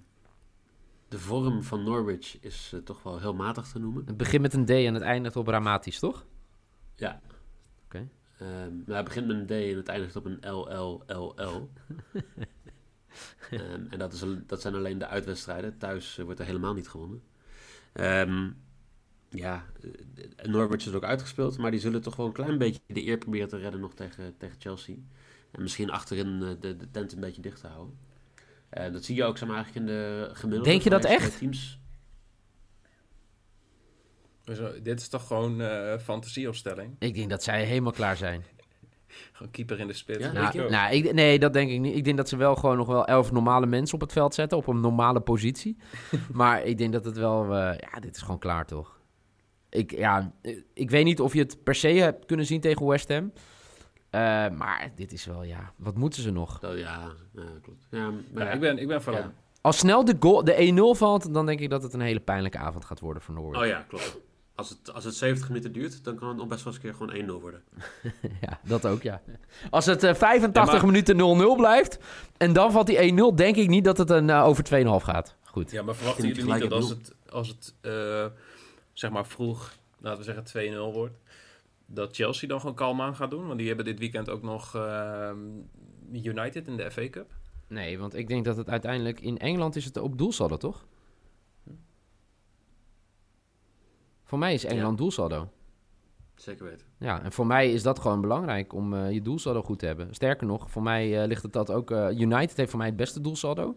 de 1.08 1.18
vorm 1.18 1.62
van 1.62 1.84
Norwich 1.84 2.40
is 2.40 2.74
toch 2.84 3.02
wel 3.02 3.18
heel 3.18 3.34
matig 3.34 3.68
te 3.68 3.78
noemen. 3.78 4.06
Het 4.06 4.16
begint 4.16 4.42
met 4.42 4.54
een 4.54 4.64
D 4.64 4.70
en 4.70 4.94
het 4.94 5.02
eindigt 5.02 5.36
op 5.36 5.44
dramatisch, 5.46 5.98
toch? 5.98 6.26
Ja. 6.94 7.20
Oké. 8.44 8.54
Ehm, 8.54 8.76
nou, 8.76 8.96
het 8.96 9.04
begint 9.04 9.26
met 9.26 9.36
een 9.36 9.46
D 9.46 9.50
en 9.50 9.76
het 9.76 9.88
eindigt 9.88 10.16
op 10.16 10.24
een 10.24 10.38
LLLL. 10.40 11.70
Ehm, 13.50 13.86
en 13.90 13.98
dat, 13.98 14.12
is, 14.12 14.24
dat 14.46 14.60
zijn 14.60 14.74
alleen 14.74 14.98
de 14.98 15.06
uitwedstrijden. 15.06 15.78
Thuis 15.78 16.18
eh, 16.18 16.24
wordt 16.24 16.40
er 16.40 16.46
helemaal 16.46 16.74
niet 16.74 16.88
gewonnen. 16.88 17.22
Ehm, 17.92 18.50
ja, 19.30 19.64
eh, 20.36 20.46
Norwich 20.48 20.86
is 20.86 20.92
ook 20.92 21.04
uitgespeeld, 21.04 21.58
maar 21.58 21.70
die 21.70 21.80
zullen 21.80 22.02
toch 22.02 22.16
wel 22.16 22.26
een 22.26 22.32
klein 22.32 22.58
beetje 22.58 22.80
de 22.86 23.06
eer 23.06 23.18
proberen 23.18 23.48
te 23.48 23.56
redden 23.56 23.80
nog 23.80 23.94
tegen, 23.94 24.34
tegen 24.36 24.60
Chelsea. 24.60 24.94
En 25.50 25.62
misschien 25.62 25.90
achterin 25.90 26.42
eh, 26.42 26.48
de, 26.60 26.76
de 26.76 26.90
tent 26.90 27.12
een 27.12 27.20
beetje 27.20 27.42
dicht 27.42 27.60
te 27.60 27.66
houden. 27.66 27.98
Dat 28.92 29.04
zie 29.04 29.16
je 29.16 29.24
ook 29.24 29.38
zeg 29.38 29.48
maar, 29.48 29.56
eigenlijk 29.56 29.86
in 29.86 29.92
de 29.92 30.30
gemiddelde. 30.32 30.70
Denk 30.70 30.82
je 30.82 30.90
dat 30.90 31.04
echt? 31.04 31.38
Teams. 31.38 31.78
Dus, 34.44 34.58
dit 34.82 35.00
is 35.00 35.08
toch 35.08 35.26
gewoon 35.26 35.60
eh 35.60 35.98
fantasieopstelling? 35.98 36.96
Ik 36.98 37.14
denk 37.14 37.30
dat 37.30 37.42
zij 37.42 37.64
helemaal 37.64 37.92
klaar 37.92 38.16
zijn. 38.16 38.44
Gewoon 39.32 39.52
keeper 39.52 39.80
in 39.80 39.86
de 39.86 39.92
spits. 39.92 40.18
Ja, 40.18 40.32
Nou, 40.32 40.70
nou, 40.70 40.94
ik, 40.94 41.12
nee, 41.12 41.38
dat 41.38 41.52
denk 41.52 41.70
ik 41.70 41.80
niet. 41.80 41.96
Ik 41.96 42.04
denk 42.04 42.16
dat 42.16 42.28
ze 42.28 42.36
wel 42.36 42.56
gewoon 42.56 42.76
nog 42.76 42.86
wel 42.86 43.06
elf 43.06 43.32
normale 43.32 43.66
mensen 43.66 43.94
op 43.94 44.00
het 44.00 44.12
veld 44.12 44.34
zetten. 44.34 44.58
Op 44.58 44.66
een 44.66 44.80
normale 44.80 45.20
positie. 45.20 45.76
maar 46.32 46.64
ik 46.64 46.78
denk 46.78 46.92
dat 46.92 47.04
het 47.04 47.16
wel... 47.16 47.42
eh, 47.44 47.78
ja, 47.78 48.00
dit 48.00 48.16
is 48.16 48.22
gewoon 48.22 48.38
klaar, 48.38 48.66
toch? 48.66 48.98
Ik, 49.68 49.90
ja, 49.90 50.32
eh, 50.42 50.56
ik 50.72 50.90
weet 50.90 51.04
niet 51.04 51.20
of 51.20 51.32
je 51.32 51.38
het 51.38 51.62
per 51.62 51.74
se 51.74 51.88
hebt 51.88 52.26
kunnen 52.26 52.46
zien 52.46 52.60
tegen 52.60 52.86
West 52.86 53.08
Ham. 53.08 53.32
Eh, 54.10 54.20
maar 54.50 54.92
dit 54.96 55.12
is 55.12 55.24
wel, 55.24 55.42
ja... 55.42 55.72
Wat 55.76 55.96
moeten 55.96 56.22
ze 56.22 56.30
nog? 56.30 56.58
Dat, 56.58 56.78
ja, 56.78 57.12
ja, 57.34 57.42
klopt. 57.62 57.86
Ja, 57.90 58.10
maar 58.32 58.44
ja. 58.44 58.50
ik, 58.52 58.60
ben, 58.60 58.78
ik 58.78 58.88
ben 58.88 59.02
vooral... 59.02 59.22
Ja. 59.22 59.32
Als 59.60 59.78
snel 59.78 60.04
de, 60.04 60.16
goal, 60.20 60.44
de 60.44 60.94
1-0 60.94 60.98
valt, 60.98 61.34
dan 61.34 61.46
denk 61.46 61.60
ik 61.60 61.70
dat 61.70 61.82
het 61.82 61.92
een 61.92 62.00
hele 62.00 62.20
pijnlijke 62.20 62.58
avond 62.58 62.84
gaat 62.84 63.00
worden 63.00 63.22
voor 63.22 63.34
Norwich. 63.34 63.60
Oh 63.60 63.66
ja, 63.66 63.84
klopt. 63.88 64.18
Als 64.56 64.68
het, 64.68 64.92
als 64.92 65.04
het 65.04 65.14
70 65.14 65.48
minuten 65.48 65.72
duurt, 65.72 66.04
dan 66.04 66.14
kan 66.16 66.28
het 66.28 66.36
nog 66.36 66.46
best 66.46 66.64
wel 66.64 66.72
eens 66.72 66.82
een 66.84 66.90
keer 66.90 67.06
gewoon 67.24 67.38
1-0 67.38 67.42
worden. 67.42 67.62
Ja, 68.40 68.60
dat 68.64 68.86
ook, 68.86 69.02
ja. 69.02 69.22
Als 69.70 69.86
het 69.86 70.02
eh, 70.02 70.14
85 70.14 70.74
Ja, 70.74 70.80
maar- 70.80 70.86
minuten 70.90 71.16
0-0 71.54 71.56
blijft 71.56 71.98
en 72.36 72.52
dan 72.52 72.72
valt 72.72 72.86
die 72.86 73.12
1-0, 73.32 73.34
denk 73.34 73.56
ik 73.56 73.68
niet 73.68 73.84
dat 73.84 73.98
het 73.98 74.10
een, 74.10 74.30
eh, 74.30 74.44
over 74.46 74.64
2,5 74.64 75.02
gaat. 75.04 75.34
Goed. 75.44 75.70
Ja, 75.70 75.82
maar 75.82 75.94
verwachten 75.94 76.24
ik 76.24 76.36
jullie 76.36 76.52
niet 76.52 76.62
dat 76.62 76.72
als 76.72 76.88
het, 76.88 77.14
als 77.28 77.48
het 77.48 77.74
eh, 77.80 78.26
zeg 78.92 79.10
maar 79.10 79.26
vroeg, 79.26 79.74
laten 79.98 80.18
we 80.18 80.24
zeggen 80.24 80.44
2-0 80.44 80.92
wordt, 80.92 81.14
dat 81.86 82.16
Chelsea 82.16 82.48
dan 82.48 82.60
gewoon 82.60 82.74
kalm 82.74 83.00
aan 83.00 83.16
gaat 83.16 83.30
doen? 83.30 83.46
Want 83.46 83.58
die 83.58 83.66
hebben 83.66 83.84
dit 83.84 83.98
weekend 83.98 84.30
ook 84.30 84.42
nog 84.42 84.74
ehm, 84.74 85.38
United 86.12 86.66
in 86.66 86.76
de 86.76 86.90
FA 86.90 87.08
Cup. 87.08 87.30
Nee, 87.68 87.98
want 87.98 88.14
ik 88.16 88.28
denk 88.28 88.44
dat 88.44 88.56
het 88.56 88.68
uiteindelijk 88.68 89.20
in 89.20 89.38
Engeland 89.38 89.76
is 89.76 89.84
het 89.84 89.96
op 89.96 90.18
doelsaldo, 90.18 90.56
toch? 90.56 90.84
Voor 94.24 94.38
mij 94.38 94.54
is 94.54 94.64
Engeland 94.64 94.98
doelsaldo. 94.98 95.48
Zeker 96.34 96.64
weten. 96.64 96.86
Ja, 96.98 97.22
en 97.22 97.32
voor 97.32 97.46
mij 97.46 97.72
is 97.72 97.82
dat 97.82 97.98
gewoon 97.98 98.20
belangrijk 98.20 98.72
om 98.72 98.94
eh, 98.94 99.10
je 99.10 99.22
doelsaldo 99.22 99.62
goed 99.62 99.78
te 99.78 99.86
hebben. 99.86 100.14
Sterker 100.14 100.46
nog, 100.46 100.70
voor 100.70 100.82
mij 100.82 101.20
eh, 101.22 101.26
ligt 101.28 101.42
het 101.42 101.52
dat 101.52 101.70
ook... 101.70 101.90
eh, 101.90 102.08
United 102.18 102.56
heeft 102.56 102.70
voor 102.70 102.78
mij 102.78 102.88
het 102.88 102.96
beste 102.96 103.20
doelsaldo. 103.20 103.74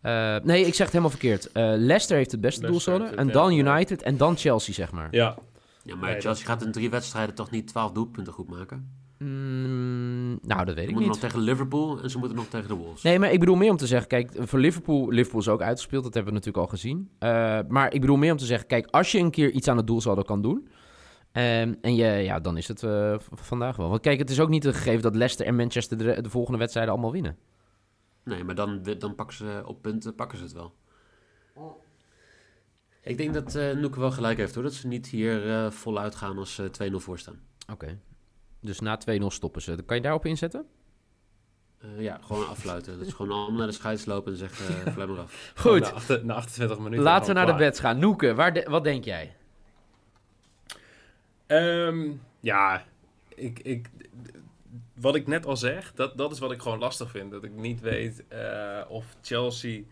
Eh, 0.00 0.36
nee, 0.42 0.60
ik 0.60 0.74
zeg 0.74 0.78
het 0.78 0.88
helemaal 0.88 1.10
verkeerd. 1.10 1.52
Eh, 1.52 1.62
Leicester 1.76 2.16
heeft 2.16 2.30
het 2.32 2.40
beste 2.40 2.60
Leicester 2.60 2.92
doelsaldo. 2.92 3.20
En 3.22 3.32
dan 3.32 3.54
ja. 3.54 3.72
United 3.74 4.02
en 4.02 4.16
dan 4.16 4.36
Chelsea, 4.36 4.74
zeg 4.74 4.92
maar. 4.92 5.08
Ja. 5.10 5.36
Ja, 5.82 5.96
maar 5.96 6.10
Nee, 6.10 6.20
Chelsea 6.20 6.46
gaat 6.46 6.62
in 6.64 6.72
drie 6.72 6.90
wedstrijden 6.90 7.34
toch 7.34 7.50
niet 7.50 7.66
12 7.66 7.92
doelpunten 7.92 8.32
goed 8.32 8.48
maken? 8.50 9.03
Mm, 9.18 10.38
nou, 10.42 10.64
dat 10.64 10.74
weet 10.74 10.76
Ze 10.76 10.80
ik 10.82 10.90
moeten 10.90 11.06
nog 11.06 11.10
niet. 11.12 11.20
tegen 11.20 11.40
Liverpool 11.40 12.02
en 12.02 12.10
ze 12.10 12.18
moeten 12.18 12.36
nog 12.36 12.46
tegen 12.46 12.68
de 12.68 12.74
Wolves. 12.74 13.02
Nee, 13.02 13.18
maar 13.18 13.32
ik 13.32 13.40
bedoel 13.40 13.56
meer 13.56 13.70
om 13.70 13.76
te 13.76 13.86
zeggen... 13.86 14.08
Kijk, 14.08 14.30
voor 14.38 14.58
Liverpool... 14.58 15.08
Liverpool 15.10 15.40
is 15.40 15.48
ook 15.48 15.62
uitgespeeld, 15.62 16.02
dat 16.04 16.14
hebben 16.14 16.32
we 16.32 16.38
natuurlijk 16.38 16.66
al 16.66 16.70
gezien. 16.72 17.10
Eh, 17.18 17.58
maar 17.68 17.92
ik 17.92 18.00
bedoel 18.00 18.16
meer 18.16 18.32
om 18.32 18.38
te 18.38 18.44
zeggen... 18.44 18.66
Kijk, 18.68 18.86
als 18.90 19.12
je 19.12 19.18
een 19.18 19.30
keer 19.30 19.50
iets 19.50 19.68
aan 19.68 19.76
het 19.76 19.86
doelsaldo 19.86 20.22
kan 20.22 20.42
doen... 20.42 20.68
ehm, 21.32 21.74
en 21.80 21.94
je, 21.94 22.04
ja, 22.06 22.40
dan 22.40 22.56
is 22.56 22.68
het 22.68 22.82
eh, 22.82 23.14
vandaag 23.30 23.76
wel. 23.76 23.88
Want 23.88 24.00
kijk, 24.00 24.18
het 24.18 24.30
is 24.30 24.40
ook 24.40 24.48
niet 24.48 24.64
een 24.64 24.74
gegeven 24.74 25.02
dat 25.02 25.14
Leicester 25.16 25.46
en 25.46 25.56
Manchester 25.56 25.98
de, 25.98 26.20
de 26.22 26.30
volgende 26.30 26.58
wedstrijden 26.58 26.92
allemaal 26.92 27.12
winnen. 27.12 27.36
Nee, 28.24 28.44
maar 28.44 28.54
dan, 28.54 28.82
dan 28.98 29.14
pakken 29.14 29.36
ze 29.36 29.62
op 29.66 29.82
punten 29.82 30.14
pakken 30.14 30.38
ze 30.38 30.44
het 30.44 30.52
wel. 30.52 30.74
Ik 33.02 33.16
denk 33.16 33.34
dat 33.34 33.54
eh 33.54 33.72
Noeke 33.76 34.00
wel 34.00 34.10
gelijk 34.10 34.38
heeft 34.38 34.54
hoor. 34.54 34.62
Dat 34.64 34.72
ze 34.72 34.86
niet 34.86 35.06
hier 35.06 35.50
eh, 35.50 35.70
voluit 35.70 36.14
gaan 36.14 36.38
als 36.38 36.54
ze 36.54 36.90
2-0 36.92 36.94
voor 36.94 37.18
staan. 37.18 37.40
Oké. 37.72 37.98
Dus 38.64 38.80
na 38.80 38.98
2-0 39.10 39.24
stoppen 39.26 39.62
ze. 39.62 39.82
Kan 39.86 39.96
je 39.96 40.02
daarop 40.02 40.26
inzetten? 40.26 40.66
Eh, 41.78 42.00
ja, 42.00 42.18
gewoon 42.22 42.48
afluiten. 42.48 42.98
Dat 42.98 43.06
is 43.06 43.12
gewoon 43.12 43.32
allemaal 43.36 43.58
naar 43.58 43.66
de 43.66 43.72
scheids 43.72 44.04
lopen 44.04 44.32
en 44.32 44.38
zeggen, 44.38 44.92
uh, 44.98 45.04
eraf. 45.04 45.52
Gewoon 45.54 45.76
Goed, 45.78 45.90
Na, 45.90 45.94
achter- 45.96 46.24
na 46.24 46.34
28 46.34 46.78
minuten. 46.78 47.04
laten 47.04 47.26
we 47.26 47.32
naar 47.32 47.46
de 47.46 47.54
bets 47.54 47.80
gaan. 47.80 47.98
Noeke, 47.98 48.34
waar 48.34 48.52
de- 48.52 48.66
wat 48.70 48.84
denk 48.84 49.04
jij? 49.04 49.36
Ehm, 51.46 52.10
ja, 52.40 52.84
ik, 53.34 53.58
ik, 53.58 53.90
wat 54.94 55.14
ik 55.14 55.26
net 55.26 55.46
al 55.46 55.56
zeg, 55.56 55.92
dat, 55.94 56.16
dat 56.18 56.32
is 56.32 56.38
wat 56.38 56.52
ik 56.52 56.62
gewoon 56.62 56.78
lastig 56.78 57.10
vind. 57.10 57.30
Dat 57.30 57.44
ik 57.44 57.52
niet 57.54 57.80
weet 57.80 58.24
eh, 58.28 58.80
of 58.88 59.04
Chelsea 59.22 59.82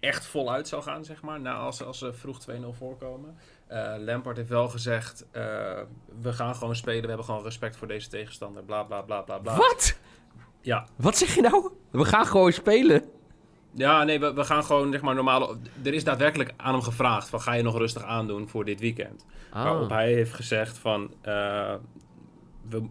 echt 0.00 0.26
voluit 0.26 0.68
zou 0.68 0.82
gaan, 0.82 1.04
zeg 1.04 1.22
maar, 1.22 1.40
na 1.40 1.54
als, 1.54 1.82
als 1.82 1.98
ze 1.98 2.12
vroeg 2.12 2.40
2-0 2.50 2.72
voorkomen. 2.72 3.36
Eh 3.66 3.94
Lampard 3.98 4.36
heeft 4.36 4.48
wel 4.48 4.68
gezegd, 4.68 5.26
eh, 5.30 5.42
we 6.20 6.32
gaan 6.32 6.54
gewoon 6.54 6.76
spelen, 6.76 7.00
we 7.02 7.06
hebben 7.08 7.24
gewoon 7.26 7.42
respect 7.42 7.76
voor 7.76 7.86
deze 7.88 8.08
tegenstander, 8.08 8.62
bla 8.62 8.82
bla 8.82 9.00
bla 9.02 9.20
bla 9.20 9.38
bla. 9.38 9.56
Wat? 9.56 9.98
Ja, 10.60 10.86
Wat 10.96 11.16
zeg 11.16 11.34
je 11.34 11.40
nou? 11.40 11.70
We 11.90 12.04
gaan 12.04 12.26
gewoon 12.26 12.52
spelen. 12.52 13.04
ja 13.74 14.04
nee, 14.04 14.20
we, 14.20 14.32
we 14.32 14.44
gaan 14.44 14.64
gewoon, 14.64 14.92
zeg 14.92 15.00
maar, 15.00 15.14
normaal... 15.14 15.56
Er 15.82 15.94
is 15.94 16.04
daadwerkelijk 16.04 16.52
aan 16.56 16.72
hem 16.72 16.82
gevraagd 16.82 17.28
van, 17.28 17.40
ga 17.40 17.52
je 17.52 17.62
nog 17.62 17.78
rustig 17.78 18.02
aandoen 18.02 18.48
voor 18.48 18.64
dit 18.64 18.80
weekend? 18.80 19.26
Waarop 19.52 19.82
Ah. 19.90 19.96
hij 19.96 20.12
heeft 20.12 20.32
gezegd 20.34 20.78
van... 20.78 21.14
eh, 21.20 21.74
we, 22.68 22.82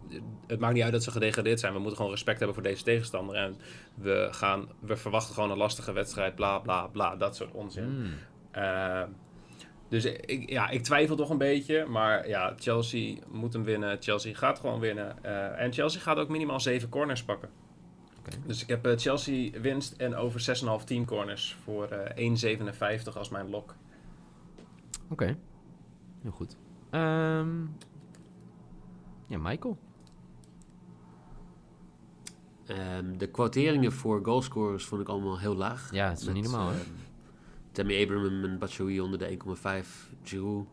het 0.47 0.59
maakt 0.59 0.73
niet 0.73 0.83
uit 0.83 0.91
dat 0.91 1.03
ze 1.03 1.11
gedegradeerd 1.11 1.59
zijn. 1.59 1.73
We 1.73 1.79
moeten 1.79 1.97
gewoon 1.97 2.11
respect 2.11 2.37
hebben 2.37 2.55
voor 2.55 2.63
deze 2.65 2.83
tegenstander. 2.83 3.35
En 3.35 3.55
we, 3.95 4.27
gaan, 4.31 4.69
we 4.79 4.97
verwachten 4.97 5.33
gewoon 5.33 5.51
een 5.51 5.57
lastige 5.57 5.91
wedstrijd. 5.91 6.35
Bla, 6.35 6.59
bla, 6.59 6.87
bla. 6.87 7.15
Dat 7.15 7.35
soort 7.35 7.51
onzin. 7.51 7.83
Hmm. 7.83 8.13
Dus 9.91 10.05
ik, 10.05 10.49
ja, 10.49 10.69
ik 10.69 10.83
twijfel 10.83 11.15
toch 11.15 11.29
een 11.29 11.37
beetje. 11.37 11.85
Maar 11.85 12.27
ja, 12.27 12.53
Chelsea 12.57 13.17
moet 13.31 13.53
hem 13.53 13.63
winnen. 13.63 13.97
Chelsea 13.99 14.33
gaat 14.33 14.59
gewoon 14.59 14.79
winnen. 14.79 15.23
Eh, 15.23 15.61
en 15.61 15.73
Chelsea 15.73 16.01
gaat 16.01 16.17
ook 16.17 16.29
minimaal 16.29 16.59
7 16.59 16.89
corners 16.89 17.23
pakken. 17.23 17.49
Oké. 18.19 18.37
Dus 18.45 18.61
ik 18.61 18.67
heb 18.67 18.85
eh, 18.85 18.97
Chelsea 18.97 19.59
winst 19.61 19.93
en 19.93 20.15
over 20.15 20.57
6,5 20.79 20.85
team 20.85 21.05
corners 21.05 21.57
voor 21.63 21.87
eh 21.87 23.05
1,57 23.07 23.17
als 23.17 23.29
mijn 23.29 23.49
lock. 23.49 23.75
Oké, 25.09 25.37
heel 26.21 26.31
goed. 26.31 26.57
Ehm, 26.89 27.61
ja, 29.27 29.37
Michael. 29.37 29.77
Ehm, 32.65 33.17
de 33.17 33.27
quoteringen 33.27 33.91
voor 33.91 34.19
goalscorers 34.23 34.85
vond 34.85 35.01
ik 35.01 35.07
allemaal 35.07 35.39
heel 35.39 35.55
laag. 35.55 35.89
Ja, 35.91 36.09
het 36.09 36.19
is 36.19 36.27
niet 36.27 36.43
normaal, 36.43 36.69
hè? 36.69 36.79
Tammy 37.71 38.01
Abraham 38.03 38.43
en 38.43 38.59
Batshuayi 38.59 39.01
onder 39.01 39.19
de 39.19 39.37
1,5. 39.83 39.87
Giroud, 40.23 40.67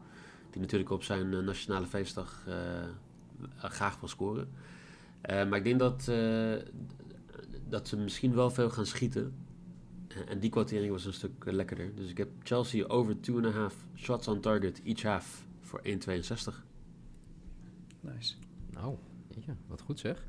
die 0.50 0.60
natuurlijk 0.60 0.90
op 0.90 1.02
zijn 1.02 1.32
eh, 1.34 1.38
nationale 1.38 1.86
feestdag 1.86 2.44
eh, 2.46 3.70
graag 3.70 4.00
wil 4.00 4.08
scoren. 4.08 4.48
Eh, 5.20 5.48
maar 5.48 5.58
ik 5.58 5.64
denk 5.64 5.78
dat, 5.78 6.08
eh, 6.08 6.54
dat 7.68 7.88
ze 7.88 7.96
misschien 7.96 8.34
wel 8.34 8.50
veel 8.50 8.70
gaan 8.70 8.86
schieten. 8.86 9.34
Eh, 10.08 10.30
en 10.30 10.38
die 10.38 10.50
quotering 10.50 10.92
was 10.92 11.04
een 11.04 11.12
stuk 11.12 11.44
eh, 11.44 11.52
lekkerder. 11.52 11.94
Dus 11.94 12.10
ik 12.10 12.18
heb 12.18 12.28
Chelsea 12.42 12.86
over 12.86 13.16
2,5 13.20 13.86
shots 13.94 14.28
on 14.28 14.40
target, 14.40 14.82
each 14.84 15.02
half, 15.02 15.46
voor 15.60 15.80
1,62. 15.82 16.64
Nice. 18.00 18.34
Nou, 18.70 18.96
jeetje, 19.28 19.54
wat 19.66 19.80
goed 19.80 19.98
zeg. 19.98 20.26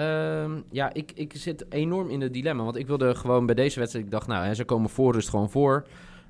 Ehm, 0.00 0.60
ja, 0.70 0.92
ik, 0.92 1.12
ik 1.14 1.32
zit 1.36 1.72
enorm 1.72 2.10
in 2.10 2.20
het 2.20 2.32
dilemma. 2.32 2.62
Want 2.62 2.76
ik 2.76 2.86
wilde 2.86 3.14
gewoon 3.14 3.46
bij 3.46 3.54
deze 3.54 3.78
wedstrijd... 3.78 4.04
Ik 4.04 4.10
dacht, 4.10 4.26
nou, 4.26 4.44
hè, 4.44 4.54
ze 4.54 4.64
komen 4.64 4.90
voor 4.90 5.12
rust 5.12 5.28
gewoon 5.28 5.50
voor. 5.50 5.86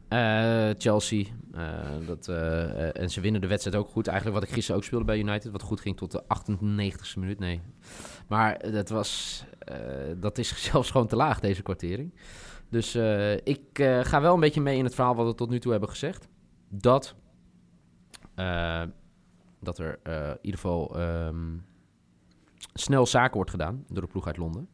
Eh, 0.08 0.70
Chelsea. 0.78 1.24
eh, 1.52 2.06
dat, 2.06 2.28
eh, 2.28 3.00
en 3.00 3.10
ze 3.10 3.20
winnen 3.20 3.40
de 3.40 3.46
wedstrijd 3.46 3.76
ook 3.76 3.88
goed. 3.88 4.06
Eigenlijk 4.06 4.38
wat 4.38 4.48
ik 4.48 4.54
gisteren 4.54 4.80
ook 4.80 4.86
speelde 4.86 5.04
bij 5.04 5.18
United. 5.18 5.52
Wat 5.52 5.62
goed 5.62 5.80
ging 5.80 5.96
tot 5.96 6.12
de 6.12 6.22
98ste 6.22 7.18
minuut. 7.18 7.38
Nee. 7.38 7.60
Maar 8.28 8.72
dat 8.72 8.88
was... 8.88 9.44
dat 10.16 10.38
is 10.38 10.62
zelfs 10.70 10.90
gewoon 10.90 11.06
te 11.06 11.16
laag, 11.16 11.40
deze 11.40 11.62
kwartering. 11.62 12.14
Dus 12.68 12.94
ik 13.44 13.60
ga 14.02 14.20
wel 14.20 14.34
een 14.34 14.40
beetje 14.40 14.60
mee 14.60 14.78
in 14.78 14.84
het 14.84 14.94
verhaal 14.94 15.14
wat 15.14 15.26
we 15.26 15.34
tot 15.34 15.50
nu 15.50 15.60
toe 15.60 15.70
hebben 15.70 15.90
gezegd. 15.90 16.28
Dat... 16.68 17.14
dat 19.60 19.78
er 19.78 19.98
in 20.04 20.38
ieder 20.40 20.60
geval 20.60 20.98
ehm, 20.98 21.46
snel 22.74 23.06
zaken 23.06 23.34
wordt 23.34 23.50
gedaan 23.50 23.84
door 23.88 24.02
de 24.02 24.08
ploeg 24.08 24.26
uit 24.26 24.36
Londen. 24.36 24.68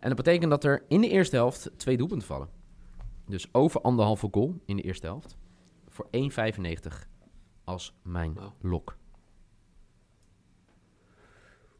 En 0.00 0.08
dat 0.08 0.16
betekent 0.16 0.50
dat 0.50 0.64
er 0.64 0.84
in 0.88 1.00
de 1.00 1.08
eerste 1.08 1.36
helft 1.36 1.70
twee 1.76 1.96
doelpunten 1.96 2.26
vallen. 2.26 2.48
Dus 3.26 3.48
over 3.52 3.80
anderhalve 3.80 4.28
goal 4.30 4.60
in 4.64 4.76
de 4.76 4.82
eerste 4.82 5.06
helft. 5.06 5.36
Voor 5.88 6.06
1,95 6.10 7.08
als 7.64 7.94
mijn 8.02 8.34
Wauw. 8.34 8.54
lok. 8.60 8.96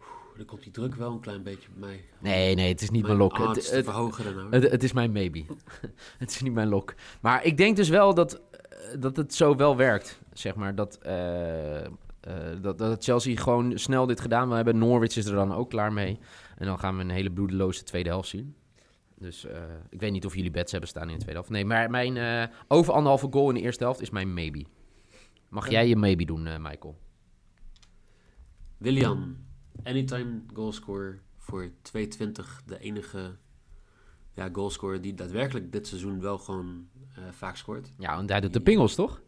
Oeh, 0.00 0.36
Dan 0.36 0.46
komt 0.46 0.62
die 0.62 0.72
druk 0.72 0.94
wel 0.94 1.12
een 1.12 1.20
klein 1.20 1.42
beetje 1.42 1.68
bij 1.70 1.80
mij. 1.80 2.04
Nee, 2.18 2.54
nee, 2.54 2.68
het 2.68 2.80
is 2.82 2.90
niet 2.90 3.02
mijn 3.06 3.16
lok. 3.16 3.38
Het, 3.38 3.70
het, 3.70 3.86
nou. 3.86 4.50
het, 4.50 4.70
het 4.70 4.82
is 4.82 4.92
mijn 4.92 5.12
maybe. 5.12 5.44
het 6.18 6.30
is 6.30 6.42
niet 6.42 6.52
mijn 6.52 6.68
lok. 6.68 6.94
Maar 7.20 7.44
ik 7.44 7.56
denk 7.56 7.76
dus 7.76 7.88
wel 7.88 8.14
dat, 8.14 8.40
eh, 8.50 9.00
dat 9.00 9.16
het 9.16 9.34
zo 9.34 9.56
wel 9.56 9.76
werkt. 9.76 10.20
Zeg 10.32 10.54
maar 10.54 10.74
dat, 10.74 10.98
eh, 10.98 11.86
dat, 12.60 12.78
dat 12.78 13.04
Chelsea 13.04 13.36
gewoon 13.36 13.78
snel 13.78 14.06
dit 14.06 14.20
gedaan 14.20 14.46
wil 14.46 14.56
hebben. 14.56 14.78
Norwich 14.78 15.16
is 15.16 15.26
er 15.26 15.34
dan 15.34 15.52
ook 15.52 15.70
klaar 15.70 15.92
mee. 15.92 16.18
En 16.56 16.66
dan 16.66 16.78
gaan 16.78 16.96
we 16.96 17.02
een 17.02 17.10
hele 17.10 17.30
bloedeloze 17.30 17.82
tweede 17.82 18.08
helft 18.08 18.28
zien. 18.28 18.56
Dus 19.18 19.44
eh, 19.44 19.62
ik 19.90 20.00
weet 20.00 20.12
niet 20.12 20.26
of 20.26 20.34
jullie 20.34 20.50
bets 20.50 20.70
hebben 20.70 20.88
staan 20.88 21.08
in 21.08 21.12
de 21.12 21.20
tweede 21.20 21.32
helft. 21.32 21.50
Nee, 21.50 21.64
maar 21.64 21.90
mijn 21.90 22.16
eh, 22.16 22.56
over 22.68 22.92
anderhalve 22.92 23.28
goal 23.30 23.48
in 23.48 23.54
de 23.54 23.60
eerste 23.60 23.84
helft 23.84 24.00
is 24.00 24.10
mijn 24.10 24.34
maybe. 24.34 24.64
Mag 25.48 25.70
jij 25.70 25.88
je 25.88 25.96
maybe 25.96 26.24
doen, 26.24 26.46
eh, 26.46 26.58
Michael? 26.58 26.98
William, 28.78 29.36
anytime 29.82 30.42
goalscorer 30.54 31.22
voor 31.36 31.70
220. 31.82 32.62
De 32.66 32.78
enige 32.78 33.36
ja, 34.34 34.48
goalscorer 34.52 35.00
die 35.00 35.14
daadwerkelijk 35.14 35.72
dit 35.72 35.86
seizoen 35.86 36.20
wel 36.20 36.38
gewoon 36.38 36.88
eh, 37.14 37.22
vaak 37.30 37.56
scoort. 37.56 37.90
Ja, 37.98 38.16
want 38.16 38.28
hij 38.28 38.40
doet 38.40 38.52
de 38.52 38.60
pingels, 38.60 38.94
toch? 38.94 39.22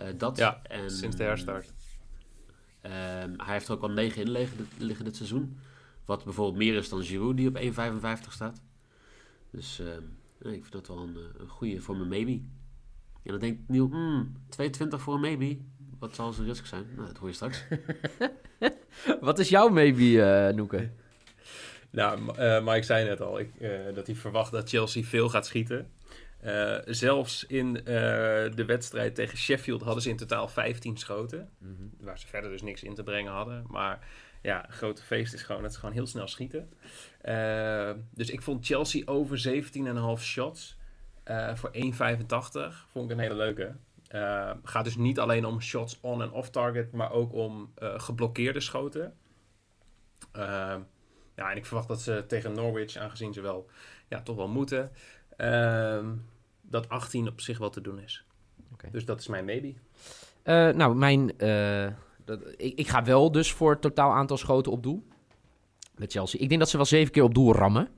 Eh, 0.00 0.06
dat 0.16 0.36
Ja, 0.36 0.60
en, 0.62 0.90
Sinds 0.90 1.16
de 1.16 1.22
herstart. 1.22 1.72
ehm, 2.80 3.32
hij 3.36 3.52
heeft 3.52 3.68
er 3.68 3.74
ook 3.74 3.82
al 3.82 3.90
9 3.90 4.22
in 4.22 4.30
liggen, 4.30 4.56
dit- 4.56 4.66
liggen 4.78 5.04
dit 5.04 5.16
seizoen. 5.16 5.58
Wat 6.04 6.24
bijvoorbeeld 6.24 6.56
meer 6.58 6.74
is 6.74 6.88
dan 6.88 7.02
Giroud 7.02 7.36
die 7.36 7.48
op 7.48 7.56
1,55 7.56 8.32
staat. 8.32 8.62
Dus 9.50 9.80
ehm, 9.80 10.02
ik 10.54 10.60
vind 10.60 10.72
dat 10.72 10.86
wel 10.88 10.98
een, 10.98 11.16
eh, 11.16 11.40
een 11.40 11.48
goede 11.48 11.80
voor 11.80 11.96
mijn 11.96 12.08
maybe. 12.08 12.42
En 13.22 13.30
dan 13.30 13.38
denkt 13.38 13.68
Niel, 13.68 13.88
hmm, 13.90 14.32
220 14.48 15.00
voor 15.00 15.14
een 15.14 15.20
maybe. 15.20 15.58
Wat 15.98 16.14
zal 16.14 16.32
zijn 16.32 16.46
risk 16.46 16.66
zijn? 16.66 16.84
Nou, 16.96 17.06
dat 17.06 17.16
hoor 17.16 17.28
je 17.28 17.34
straks. 17.34 17.64
Wat 19.20 19.38
is 19.38 19.48
jouw 19.48 19.68
maybe, 19.68 20.22
eh 20.22 20.54
Noeke? 20.54 20.90
Nou, 21.90 22.36
eh, 22.36 22.64
Mike 22.64 22.82
zei 22.82 23.08
net 23.08 23.20
al 23.20 23.38
ik, 23.40 23.54
eh, 23.58 23.70
dat 23.94 24.06
hij 24.06 24.16
verwacht 24.16 24.52
dat 24.52 24.68
Chelsea 24.68 25.02
veel 25.02 25.28
gaat 25.28 25.46
schieten. 25.46 25.90
Eh, 26.40 26.76
zelfs 26.84 27.46
in 27.46 27.76
eh, 27.76 27.84
de 28.54 28.64
wedstrijd 28.66 29.14
tegen 29.14 29.38
Sheffield 29.38 29.82
hadden 29.82 30.02
ze 30.02 30.08
in 30.08 30.16
totaal 30.16 30.48
15 30.48 30.96
schoten. 30.96 31.50
Waar 32.00 32.18
ze 32.18 32.26
verder 32.26 32.50
dus 32.50 32.62
niks 32.62 32.82
in 32.82 32.94
te 32.94 33.02
brengen 33.02 33.32
hadden. 33.32 33.64
Maar 33.68 34.08
ja, 34.42 34.66
een 34.66 34.72
grote 34.72 35.02
feest 35.02 35.34
is 35.34 35.42
gewoon 35.42 35.62
dat 35.62 35.72
ze 35.72 35.78
gewoon 35.78 35.94
heel 35.94 36.06
snel 36.06 36.28
schieten. 36.28 36.72
Eh, 37.20 37.90
dus 38.10 38.30
ik 38.30 38.42
vond 38.42 38.66
Chelsea 38.66 39.02
over 39.06 39.38
17,5 39.38 40.22
shots 40.24 40.78
voor 41.54 41.70
1,85. 41.72 42.86
Vond 42.90 43.10
ik 43.10 43.16
een 43.16 43.22
hele 43.22 43.34
leuke. 43.34 43.76
Gaat 44.62 44.84
dus 44.84 44.96
niet 44.96 45.18
alleen 45.18 45.44
om 45.44 45.60
shots 45.60 45.98
on 46.00 46.22
en 46.22 46.30
off 46.30 46.50
target, 46.50 46.92
maar 46.92 47.12
ook 47.12 47.32
om 47.32 47.72
geblokkeerde 47.76 48.60
schoten. 48.60 49.16
Ja, 51.36 51.50
en 51.50 51.56
ik 51.56 51.66
verwacht 51.66 51.88
dat 51.88 52.00
ze 52.00 52.24
tegen 52.26 52.52
Norwich, 52.52 52.96
aangezien 52.96 53.32
ze 53.32 53.40
wel 53.40 53.70
ja, 54.08 54.22
toch 54.22 54.36
wel 54.36 54.48
moeten, 54.48 54.92
dat 56.62 56.88
18 56.88 57.28
op 57.28 57.40
zich 57.40 57.58
wel 57.58 57.70
te 57.70 57.80
doen 57.80 58.00
is. 58.00 58.24
Dus 58.90 59.04
dat 59.04 59.20
is 59.20 59.26
mijn 59.26 59.44
maybe. 59.44 59.74
Eh, 60.42 60.68
nou, 60.68 60.94
mijn, 60.94 61.38
eh, 61.38 61.86
dat, 62.24 62.40
ik, 62.56 62.78
ik 62.78 62.88
ga 62.88 63.04
wel 63.04 63.32
dus 63.32 63.52
voor 63.52 63.70
het 63.70 63.80
totaal 63.80 64.12
aantal 64.12 64.36
schoten 64.36 64.72
op 64.72 64.82
doel. 64.82 65.06
Met 65.96 66.12
Chelsea. 66.12 66.40
Ik 66.40 66.48
denk 66.48 66.60
dat 66.60 66.70
ze 66.70 66.76
wel 66.76 66.86
zeven 66.86 67.12
keer 67.12 67.22
op 67.22 67.34
doel 67.34 67.54
rammen. 67.54 67.88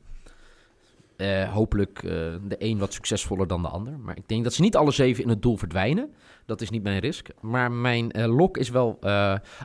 Eh, 1.16 1.52
hopelijk 1.52 2.00
de 2.00 2.56
een 2.58 2.78
wat 2.78 2.92
succesvoller 2.92 3.46
dan 3.46 3.62
de 3.62 3.68
ander. 3.68 3.99
Maar 3.99 4.16
ik 4.16 4.28
denk 4.28 4.44
dat 4.44 4.52
ze 4.52 4.61
niet 4.61 4.76
alle 4.76 4.90
zeven 4.90 5.22
in 5.22 5.28
het 5.28 5.42
doel 5.42 5.56
verdwijnen. 5.56 6.14
Dat 6.46 6.61
is 6.61 6.70
niet 6.70 6.82
mijn 6.82 6.99
risk. 6.99 7.28
Maar 7.40 7.72
mijn 7.72 8.26
lok 8.26 8.56
is 8.56 8.68
wel 8.68 8.99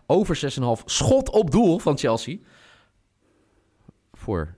over 0.06 0.36
6,5 0.36 0.84
schot 0.86 1.30
op 1.30 1.52
doel 1.52 1.80
van 1.80 1.98
Chelsea. 1.98 2.38
Voor 4.14 4.56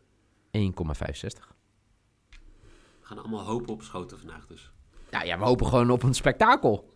1,65. 0.51 1.58
Gaan 3.09 3.19
allemaal 3.19 3.45
hopen 3.45 3.73
op 3.73 3.81
schoten 3.81 4.17
vandaag 4.19 4.45
dus. 4.47 4.71
Ja, 5.11 5.23
ja, 5.23 5.37
we 5.39 5.45
hopen 5.45 5.65
gewoon 5.65 5.89
op 5.91 6.03
een 6.03 6.13
spektakel. 6.13 6.93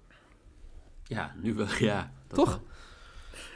Ja, 1.03 1.36
nu 1.41 1.53
wel, 1.53 1.67
ja. 1.79 2.12
dat 2.27 2.38
Toch? 2.38 2.50
wel. 2.50 2.62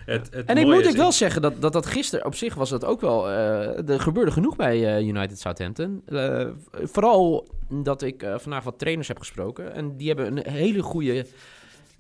Het, 0.06 0.34
het 0.34 0.46
En 0.46 0.58
ik 0.58 0.66
moet 0.66 0.86
ik 0.86 0.96
wel 0.96 1.12
zeggen 1.12 1.42
dat, 1.42 1.62
dat 1.62 1.74
dat 1.74 1.86
gisteren 1.86 2.26
op 2.26 2.36
zich 2.36 2.54
was 2.54 2.70
dat 2.70 2.86
ook 2.86 3.02
wel. 3.02 3.30
eh 3.30 3.90
er 3.90 4.00
gebeurde 4.00 4.32
genoeg 4.32 4.56
bij 4.56 4.96
eh, 4.96 5.08
United 5.08 5.40
Southampton. 5.40 6.02
Eh, 6.06 6.48
vooral 6.72 7.48
dat 7.70 8.02
ik 8.02 8.24
eh, 8.24 8.38
vandaag 8.38 8.64
wat 8.64 8.80
trainers 8.80 9.08
heb 9.08 9.20
gesproken. 9.20 9.74
En 9.74 9.98
die 9.98 10.08
hebben 10.08 10.38
een 10.38 10.52
hele 10.54 10.82
goede 10.82 11.26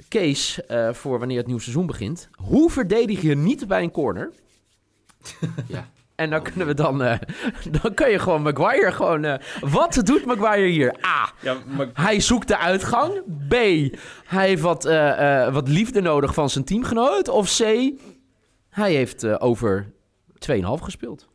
case 0.09 0.63
eh, 0.63 0.93
voor 0.93 1.19
wanneer 1.19 1.37
het 1.37 1.45
nieuwe 1.45 1.61
seizoen 1.61 1.85
begint. 1.85 2.29
Hoe 2.35 2.69
verdedig 2.71 3.21
je 3.21 3.35
niet 3.35 3.67
bij 3.67 3.83
een 3.83 3.91
corner? 3.91 4.31
Ja, 5.67 5.89
En 6.17 6.29
dan 6.29 6.41
kunnen 6.43 6.67
we 6.67 6.73
dan... 6.73 7.03
eh, 7.03 7.17
dan 7.81 7.93
kun 7.93 8.09
je 8.09 8.19
gewoon 8.19 8.41
Maguire 8.41 8.91
gewoon... 8.91 9.23
eh, 9.23 9.33
wat 9.61 10.01
doet 10.03 10.25
Maguire 10.25 10.67
hier? 10.67 10.95
A. 11.05 11.31
Ja, 11.41 11.55
maar 11.77 11.89
Hij 11.93 12.19
zoekt 12.19 12.47
de 12.47 12.57
uitgang. 12.57 13.11
B. 13.47 13.51
Hij 14.25 14.47
heeft 14.47 14.61
wat, 14.61 14.85
eh, 14.85 15.45
eh, 15.45 15.53
wat 15.53 15.67
liefde 15.67 16.01
nodig 16.01 16.33
van 16.33 16.49
zijn 16.49 16.63
teamgenoot. 16.65 17.27
Of 17.29 17.57
C. 17.57 17.91
Hij 18.69 18.93
heeft 18.93 19.23
eh, 19.23 19.35
over 19.39 19.91
2,5 20.51 20.59
gespeeld. 20.81 21.27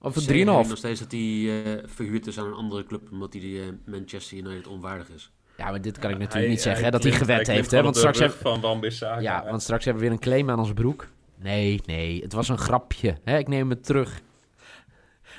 Of 0.00 0.16
Ik 0.16 0.26
denk 0.26 0.38
3,5. 0.40 0.44
nog 0.68 0.76
steeds 0.76 1.00
dat 1.00 1.10
hij 1.12 1.20
eh, 1.20 1.82
verhuurd 1.86 2.26
is 2.26 2.38
aan 2.38 2.46
een 2.46 2.52
andere 2.54 2.84
club 2.84 3.08
omdat 3.10 3.32
hij 3.32 3.42
die, 3.42 3.60
Manchester 3.86 4.36
United 4.36 4.66
onwaardig 4.66 5.08
is. 5.14 5.32
Ja, 5.56 5.70
maar 5.70 5.80
dit 5.82 5.98
kan 5.98 6.10
ik 6.10 6.16
hij- 6.16 6.24
natuurlijk 6.24 6.52
niet 6.52 6.62
zeggen. 6.62 6.84
hè, 6.84 6.90
dat 6.90 7.02
hij 7.02 7.12
gewet 7.12 7.46
heeft. 7.46 7.70
Hè? 7.70 7.82
Want 7.82 7.96
straks, 7.96 8.18
rug 8.18 8.32
heb, 8.32 8.40
van 8.40 8.60
Wan 8.60 8.80
Bissaka. 8.80 9.20
ja, 9.20 9.44
want 9.50 9.62
straks 9.62 9.84
hebben 9.84 10.02
we 10.02 10.08
weer 10.08 10.18
een 10.18 10.24
claim 10.24 10.50
aan 10.50 10.58
onze 10.58 10.74
broek. 10.74 11.06
Nee, 11.42 11.80
nee. 11.86 12.20
Het 12.22 12.32
was 12.32 12.48
een 12.48 12.58
grapje. 12.58 13.16
Hè? 13.24 13.38
Ik 13.38 13.48
neem 13.48 13.70
het 13.70 13.84
terug. 13.84 14.20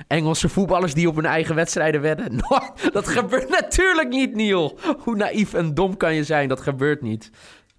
Engelse 0.08 0.50
voetballers 0.50 0.94
die 0.94 1.08
op 1.08 1.16
hun 1.16 1.26
eigen 1.26 1.56
wedstrijden 1.56 2.02
wedden. 2.02 2.36
Nooit. 2.50 2.94
Dat 2.94 3.08
gebeurt 3.08 3.50
natuurlijk 3.50 4.10
niet, 4.10 4.36
Niel. 4.36 4.80
Hoe 4.98 5.16
naïef 5.16 5.54
en 5.54 5.74
dom 5.74 5.98
kan 5.98 6.14
je 6.16 6.24
zijn? 6.24 6.48
Dat 6.48 6.62
gebeurt 6.62 7.02
niet. 7.02 7.32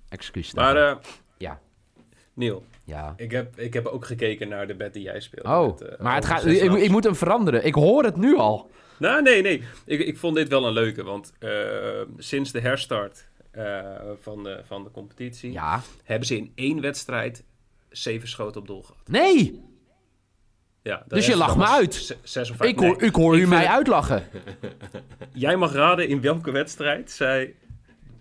Excuus. 0.09 0.54
Maar 0.54 0.76
eh 0.76 0.97
Ja. 1.38 1.61
Neil, 2.35 2.64
ja. 2.85 3.14
ik 3.16 3.31
heb, 3.31 3.59
ik 3.59 3.75
heb 3.75 3.87
ook 3.87 4.04
gekeken 4.04 4.49
naar 4.49 4.66
de 4.66 4.75
bed 4.75 4.92
die 4.92 5.02
jij 5.02 5.21
speelde. 5.21 5.49
Oh, 5.49 5.66
met, 5.66 5.81
eh, 5.81 5.99
maar 5.99 6.14
het 6.14 6.26
gaat, 6.26 6.47
ik, 6.47 6.73
ik 6.73 6.90
moet 6.90 7.04
hem 7.04 7.16
veranderen. 7.16 7.64
Ik 7.64 7.75
hoor 7.75 8.04
het 8.04 8.16
nu 8.16 8.37
al. 8.37 8.71
Nou, 8.99 9.23
nee, 9.23 9.42
nee. 9.42 9.62
Ik, 9.85 10.00
ik 10.00 10.19
vond 10.19 10.37
dit 10.37 10.49
wel 10.49 10.66
een 10.66 10.73
leuke. 10.73 11.02
Want 11.02 11.33
eh, 11.38 11.50
sinds 12.16 12.52
de 12.52 12.61
herstart 12.61 13.28
van, 14.21 14.42
de, 14.42 14.61
van 14.66 14.85
de 14.85 14.90
competitie... 14.90 15.52
Ja. 15.52 15.83
hebben 16.04 16.26
ze 16.26 16.37
in 16.37 16.52
één 16.54 16.81
wedstrijd 16.81 17.45
zeven 17.90 18.28
schoten 18.28 18.61
op 18.61 18.66
doel 18.66 18.83
gehad. 18.83 19.09
Nee, 19.09 19.62
Ja, 20.82 21.02
Dus 21.06 21.26
je 21.26 21.36
lacht 21.36 21.56
me 21.56 21.66
uit? 21.66 22.16
Zes 22.22 22.50
of 22.50 22.56
vijf. 22.56 22.70
ik 22.70 22.78
hoor, 22.78 22.96
Nee. 22.96 23.08
ik 23.08 23.14
hoor 23.14 23.36
Ik 23.36 23.42
u 23.42 23.46
mij 23.46 23.60
het- 23.60 23.68
uitlachen. 23.68 24.24
Jij 25.32 25.56
mag 25.56 25.72
raden 25.72 26.08
in 26.08 26.20
welke 26.20 26.50
wedstrijd 26.50 27.10
zij 27.10 27.54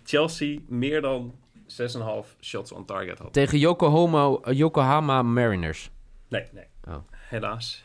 Chelsea 0.03 0.59
meer 0.67 1.01
dan 1.01 1.35
6,5 1.67 2.35
shots 2.41 2.71
on 2.71 2.85
target 2.85 3.17
had. 3.19 3.33
Tegen 3.33 3.59
Yokohama, 3.59 4.39
Yokohama 4.53 5.21
Mariners. 5.21 5.89
Nee, 6.27 6.45
nee. 6.51 6.65
Oh. 6.87 6.95
Helaas. 7.11 7.83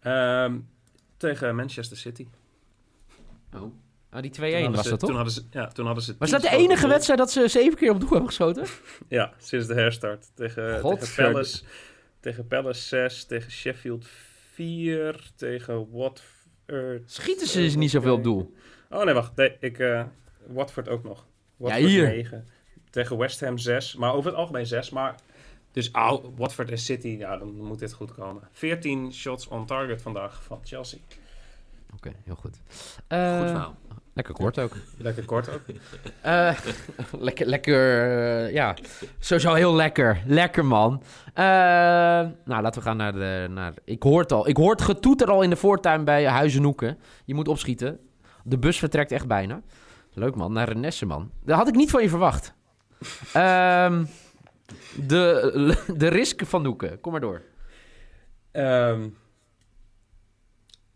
Ehm, 0.00 0.58
tegen 1.16 1.56
Manchester 1.56 1.96
City. 1.96 2.26
Oh. 3.54 3.62
Ah, 4.10 4.22
die 4.22 4.30
2-1 4.30 4.34
Toen 4.34 4.62
hadden 4.62 4.72
was 4.76 4.82
ze- 4.84 4.90
dat 4.90 4.98
Toen 4.98 5.08
toch? 5.08 5.16
hadden 5.16 5.34
ze, 5.34 5.42
ja, 5.50 5.66
toen 5.66 5.86
hadden 5.86 6.04
ze 6.04 6.14
Was 6.18 6.30
dat 6.30 6.42
de 6.42 6.50
enige 6.50 6.88
wedstrijd 6.88 7.18
dat 7.18 7.30
ze 7.30 7.48
zeven 7.48 7.78
keer 7.78 7.90
op 7.90 8.00
doel 8.00 8.08
hebben 8.08 8.26
geschoten? 8.28 8.64
Ja, 9.08 9.32
sinds 9.38 9.66
de 9.66 9.74
herstart. 9.74 10.30
Tegen, 10.34 10.54
tegen 10.64 10.80
Godverd- 10.80 11.32
Palace. 11.32 11.62
Tegen 12.20 12.46
Palace 12.46 12.80
6. 12.80 13.24
Tegen 13.24 13.50
Sheffield 13.50 14.06
4. 14.52 15.30
Tegen 15.36 15.90
Watford. 15.90 16.38
Schieten 17.06 17.46
ze 17.46 17.60
dus 17.60 17.74
niet 17.74 17.90
zoveel 17.90 18.14
op 18.14 18.22
doel. 18.24 18.54
Oh 18.90 19.04
nee, 19.04 19.14
wacht. 19.14 19.36
Nee, 19.36 19.56
ik, 19.60 19.78
eh, 19.78 20.04
Watford 20.46 20.88
ook 20.88 21.02
nog. 21.02 21.26
Watford 21.56 21.84
hier. 21.84 22.06
9. 22.06 22.46
Tegen 22.90 23.18
West 23.18 23.40
Ham 23.40 23.58
6. 23.58 23.94
Maar 23.96 24.14
over 24.14 24.30
het 24.30 24.38
algemeen 24.38 24.66
6. 24.66 24.90
Maar 24.90 25.14
dus 25.72 25.90
oh, 25.90 26.24
Watford 26.36 26.70
en 26.70 26.78
City, 26.78 27.08
ja, 27.08 27.36
dan 27.36 27.54
moet 27.56 27.78
dit 27.78 27.92
goed 27.92 28.14
komen. 28.14 28.48
14 28.52 29.12
shots 29.12 29.48
on 29.48 29.66
target 29.66 30.02
vandaag 30.02 30.42
van 30.42 30.60
Chelsea. 30.62 30.98
Oké, 31.94 32.12
heel 32.24 32.34
goed. 32.34 32.60
Goed 32.66 32.94
Eh, 33.06 33.38
verhaal. 33.38 33.76
Lekker 34.26 34.34
kort 34.44 34.58
ook. 34.58 34.72
Lekker 34.98 35.24
kort 35.24 35.48
ook. 35.48 35.60
Eh, 36.20 36.58
lekker, 37.28 37.46
lekker, 37.46 38.08
eh, 38.46 38.52
ja. 38.52 38.76
Sowieso 39.18 39.54
heel 39.54 39.74
lekker. 39.74 40.22
Lekker, 40.26 40.64
man. 40.64 41.02
Eh, 41.34 41.44
nou, 42.44 42.62
laten 42.62 42.82
we 42.82 42.88
gaan 42.88 42.96
naar 42.96 43.12
de... 43.12 43.46
Naar, 43.50 43.74
ik 43.84 44.02
hoor 44.02 44.20
het 44.20 44.32
al. 44.32 44.48
Ik 44.48 44.56
hoor 44.56 44.70
het 44.70 44.82
getoeter 44.82 45.30
al 45.30 45.42
in 45.42 45.50
de 45.50 45.56
voortuin 45.56 46.04
bij 46.04 46.26
Huizenhoeken. 46.26 46.98
Je 47.24 47.34
moet 47.34 47.48
opschieten. 47.48 47.98
De 48.44 48.58
bus 48.58 48.78
vertrekt 48.78 49.12
echt 49.12 49.26
bijna. 49.26 49.60
Leuk, 50.12 50.34
man. 50.34 50.52
Naar 50.52 50.68
Renesse, 50.68 51.06
man. 51.06 51.30
Dat 51.44 51.56
had 51.56 51.68
ik 51.68 51.74
niet 51.74 51.90
van 51.90 52.02
je 52.02 52.08
verwacht. 52.08 52.54
Ehm, 53.32 54.04
de, 55.06 55.76
de 55.96 56.08
risk 56.08 56.46
van 56.46 56.62
Noeken. 56.62 57.00
Kom 57.00 57.12
maar 57.12 57.20
door. 57.20 57.42
Ehm 58.52 59.08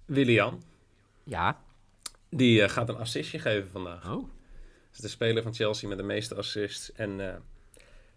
Willian, 0.07 0.63
Ja. 1.25 1.64
Die 2.37 2.63
eh, 2.63 2.69
gaat 2.69 2.89
een 2.89 2.97
assistje 2.97 3.39
geven 3.39 3.71
vandaag. 3.71 4.05
Oh. 4.05 4.11
Dat 4.23 4.93
is 4.93 4.99
de 5.01 5.09
speler 5.09 5.43
van 5.43 5.55
Chelsea 5.55 5.89
met 5.89 5.99
de 5.99 6.05
meeste 6.05 6.35
assists. 6.35 6.93
En 6.93 7.21
eh, 7.31 7.37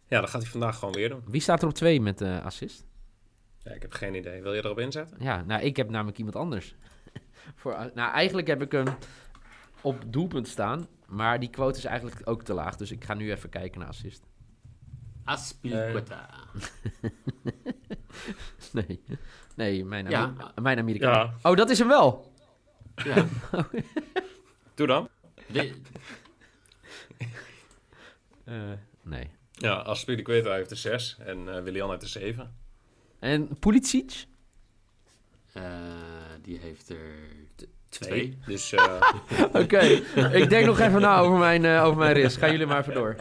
ja, 0.07 0.19
dat 0.21 0.29
gaat 0.29 0.41
hij 0.41 0.51
vandaag 0.51 0.77
gewoon 0.79 0.93
weer 0.93 1.09
doen. 1.09 1.23
Wie 1.27 1.41
staat 1.41 1.61
er 1.61 1.67
op 1.67 1.73
twee 1.73 2.01
met 2.01 2.17
de 2.17 2.41
assist? 2.43 2.85
Ja, 3.63 3.71
ik 3.71 3.81
heb 3.81 3.93
geen 3.93 4.15
idee. 4.15 4.41
Wil 4.41 4.53
je 4.53 4.63
erop 4.63 4.79
inzetten? 4.79 5.17
Ja, 5.19 5.43
nou, 5.43 5.61
ik 5.61 5.75
heb 5.75 5.89
namelijk 5.89 6.17
iemand 6.17 6.35
anders. 6.35 6.75
Voor, 7.55 7.91
nou, 7.93 8.11
eigenlijk 8.13 8.47
heb 8.47 8.61
ik 8.61 8.71
hem 8.71 8.85
op 9.81 10.03
doelpunt 10.07 10.47
staan. 10.47 10.87
Maar 11.07 11.39
die 11.39 11.49
quote 11.49 11.77
is 11.77 11.85
eigenlijk 11.85 12.29
ook 12.29 12.43
te 12.43 12.53
laag. 12.53 12.75
Dus 12.75 12.91
ik 12.91 13.03
ga 13.03 13.13
nu 13.13 13.31
even 13.31 13.49
kijken 13.49 13.79
naar 13.79 13.89
assist. 13.89 14.23
Aspilicueta. 15.23 16.29
Nee, 18.71 19.01
nee 19.55 19.85
mijn, 19.85 20.09
Ja. 20.09 20.21
Amer- 20.23 20.51
mijn 20.61 20.79
Amerikaan. 20.79 21.33
Ja, 21.41 21.49
Oh, 21.49 21.55
dat 21.57 21.69
is 21.69 21.79
hem 21.79 21.87
wel. 21.87 22.33
Ja. 23.03 23.25
doe 24.75 24.87
dan. 24.87 25.09
De- 25.47 25.73
Eh, 28.43 28.71
nee. 29.01 29.29
Ja, 29.51 29.73
Aspilicueta 29.73 30.53
heeft 30.53 30.71
er 30.71 30.77
6 30.77 31.17
en 31.19 31.55
eh 31.55 31.61
Willian 31.63 31.89
heeft 31.89 32.01
er 32.01 32.07
7. 32.07 32.55
En 33.19 33.57
Pulisic? 33.59 34.25
eh, 35.53 35.63
die 36.41 36.59
heeft 36.59 36.89
er... 36.89 36.97
Twee. 37.89 38.37
Dus 38.45 38.73
eh, 38.73 39.01
Oké, 39.53 39.79
ik 40.33 40.49
denk 40.49 40.65
nog 40.65 40.79
even 40.79 41.01
na 41.01 41.17
over 41.19 41.37
mijn, 41.37 41.65
eh, 41.65 41.83
over 41.83 41.97
mijn 41.97 42.13
risk. 42.13 42.39
Gaan 42.39 42.51
jullie 42.51 42.65
maar 42.65 42.79
even 42.81 42.93
door. 42.93 43.15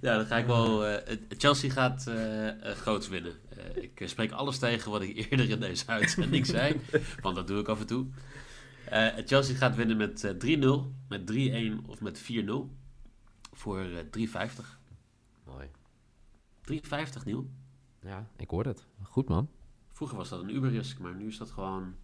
Ja, 0.00 0.16
dan 0.16 0.26
ga 0.26 0.36
ik 0.36 0.46
wel... 0.46 0.86
eh, 0.86 1.16
Chelsea 1.38 1.70
gaat 1.70 2.06
eh, 2.06 2.70
groots 2.72 3.08
winnen. 3.08 3.32
Eh, 3.48 3.82
ik 3.82 4.02
spreek 4.04 4.30
alles 4.32 4.58
tegen 4.58 4.90
wat 4.90 5.02
ik 5.02 5.16
eerder 5.30 5.50
in 5.50 5.60
deze 5.60 5.86
uitzending 5.86 6.46
zei. 6.56 6.80
want 7.20 7.36
dat 7.36 7.46
doe 7.46 7.60
ik 7.60 7.68
af 7.68 7.80
en 7.80 7.86
toe. 7.86 8.06
Chelsea 9.26 9.56
gaat 9.56 9.76
winnen 9.76 9.96
met 9.96 10.24
eh, 10.24 10.58
3-0, 10.58 10.68
met 11.08 11.32
3-1 11.82 11.86
of 11.86 12.00
met 12.00 12.22
4-0. 12.32 12.50
Voor 13.52 13.80
eh 13.80 14.48
3,50. 14.48 14.64
Mooi. 15.44 15.66
3,50 16.72 17.22
nieuw. 17.24 17.46
Ja, 18.02 18.28
ik 18.36 18.50
hoor 18.50 18.64
het. 18.64 18.86
Goed, 19.02 19.28
man. 19.28 19.48
Vroeger 19.92 20.16
was 20.16 20.28
dat 20.28 20.42
een 20.42 20.54
Uber-risk, 20.54 20.98
maar 20.98 21.14
nu 21.14 21.26
is 21.26 21.36
dat 21.38 21.50
gewoon... 21.50 21.94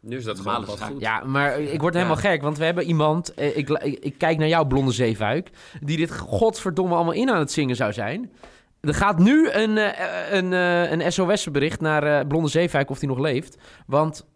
nu 0.00 0.16
is 0.16 0.24
dat 0.24 0.40
gewoon 0.40 0.64
pas 0.64 0.78
zaak. 0.78 0.90
goed. 0.90 1.00
Ja, 1.00 1.24
maar 1.24 1.60
ik 1.60 1.80
word 1.80 1.94
helemaal 1.94 2.16
gek, 2.16 2.42
want 2.42 2.58
we 2.58 2.64
hebben 2.64 2.84
iemand... 2.84 3.34
eh, 3.34 3.56
Ik, 3.56 3.68
ik, 3.70 3.98
ik 3.98 4.18
kijk 4.18 4.38
naar 4.38 4.48
jou, 4.48 4.66
blonde 4.66 4.92
zeefuik... 4.92 5.50
die 5.80 5.96
dit 5.96 6.18
godverdomme 6.18 6.94
allemaal 6.94 7.12
in 7.12 7.30
aan 7.30 7.38
het 7.38 7.52
zingen 7.52 7.76
zou 7.76 7.92
zijn. 7.92 8.32
Er 8.80 8.94
gaat 8.94 9.18
nu 9.18 9.50
een, 9.50 9.78
eh, 9.78 10.32
een, 10.32 10.52
eh, 10.52 10.90
een 10.90 11.12
SOS-bericht 11.12 11.80
naar 11.80 12.02
eh, 12.02 12.26
blonde 12.26 12.48
zeefuik 12.48 12.90
of 12.90 12.98
hij 13.00 13.08
nog 13.08 13.18
leeft. 13.18 13.56
Want 13.86 14.26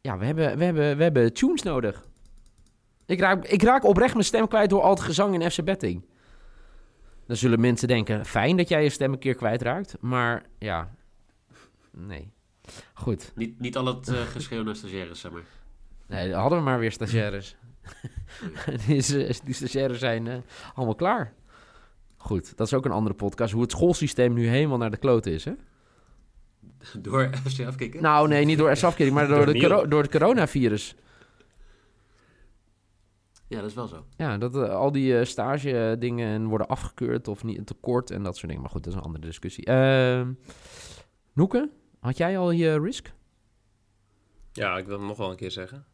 ja, 0.00 0.18
we 0.18 0.24
hebben, 0.24 0.58
we 0.58 0.64
hebben, 0.64 0.96
we 0.96 1.02
hebben 1.02 1.32
tunes 1.32 1.62
nodig. 1.62 2.04
Ik 3.06 3.20
raak, 3.20 3.44
ik 3.46 3.62
raak 3.62 3.84
oprecht 3.84 4.12
mijn 4.12 4.24
stem 4.24 4.48
kwijt 4.48 4.70
door 4.70 4.82
al 4.82 4.90
het 4.90 5.00
gezang 5.00 5.42
in 5.42 5.50
FC 5.50 5.64
Betting. 5.64 6.04
Dan 7.26 7.36
zullen 7.36 7.60
mensen 7.60 7.88
denken, 7.88 8.24
fijn 8.26 8.56
dat 8.56 8.68
jij 8.68 8.82
je 8.82 8.88
stem 8.90 9.12
een 9.12 9.18
keer 9.18 9.34
kwijtraakt. 9.34 9.96
Maar 10.00 10.42
ja, 10.58 10.90
nee. 11.90 12.32
Goed. 12.94 13.32
Niet, 13.34 13.60
niet 13.60 13.76
al 13.76 13.86
het 13.86 14.08
eh, 14.08 14.20
geschreeuw 14.20 14.62
naar 14.62 14.76
stagiaires, 14.76 15.20
zeg 15.20 15.32
maar. 15.32 15.42
Nee, 16.06 16.30
dan 16.30 16.40
hadden 16.40 16.58
we 16.58 16.64
maar 16.64 16.78
weer 16.78 16.92
stagiaires. 16.92 17.56
die, 18.86 18.96
is- 18.96 19.40
die 19.40 19.54
stagiaires 19.54 19.98
zijn 19.98 20.26
eh, 20.26 20.36
allemaal 20.74 20.94
klaar. 20.94 21.34
Goed, 22.16 22.56
dat 22.56 22.66
is 22.66 22.74
ook 22.74 22.84
een 22.84 22.90
andere 22.90 23.14
podcast. 23.14 23.52
Hoe 23.52 23.62
het 23.62 23.70
schoolsysteem 23.70 24.32
nu 24.32 24.46
helemaal 24.46 24.78
naar 24.78 24.90
de 24.90 24.96
kloten 24.96 25.32
is, 25.32 25.44
hè? 25.44 25.52
Door 26.98 27.30
FC 27.50 27.60
afkicken? 27.66 28.02
Nou, 28.02 28.28
nee, 28.28 28.44
niet 28.44 28.58
door 28.58 28.70
afkering, 28.82 29.14
maar 29.14 29.28
door, 29.34 29.44
Door 29.44 29.54
de 29.54 29.60
coro- 29.60 29.86
door 29.88 30.02
het 30.02 30.10
coronavirus. 30.10 30.94
Ja, 33.46 33.60
dat 33.60 33.68
is 33.68 33.74
wel 33.74 33.86
zo. 33.86 34.04
Ja, 34.16 34.38
dat 34.38 34.54
eh, 34.56 34.68
al 34.74 34.92
die 34.92 35.18
eh, 35.18 35.24
stage 35.24 35.96
dingen 35.98 36.44
worden 36.46 36.68
afgekeurd 36.68 37.28
of 37.28 37.44
niet 37.44 37.66
tekort 37.66 38.10
en 38.10 38.22
dat 38.22 38.34
soort 38.36 38.46
dingen. 38.46 38.62
Maar 38.62 38.70
goed, 38.70 38.84
dat 38.84 38.92
is 38.92 38.98
een 38.98 39.04
andere 39.04 39.26
discussie. 39.26 39.70
Noeke, 41.32 41.70
had 42.00 42.16
jij 42.16 42.38
al 42.38 42.50
je 42.50 42.80
risk? 42.80 43.12
Ja, 44.52 44.78
ik 44.78 44.86
wil 44.86 44.98
hem 44.98 45.06
nog 45.06 45.16
wel 45.16 45.30
een 45.30 45.36
keer 45.36 45.50
zeggen. 45.50 45.84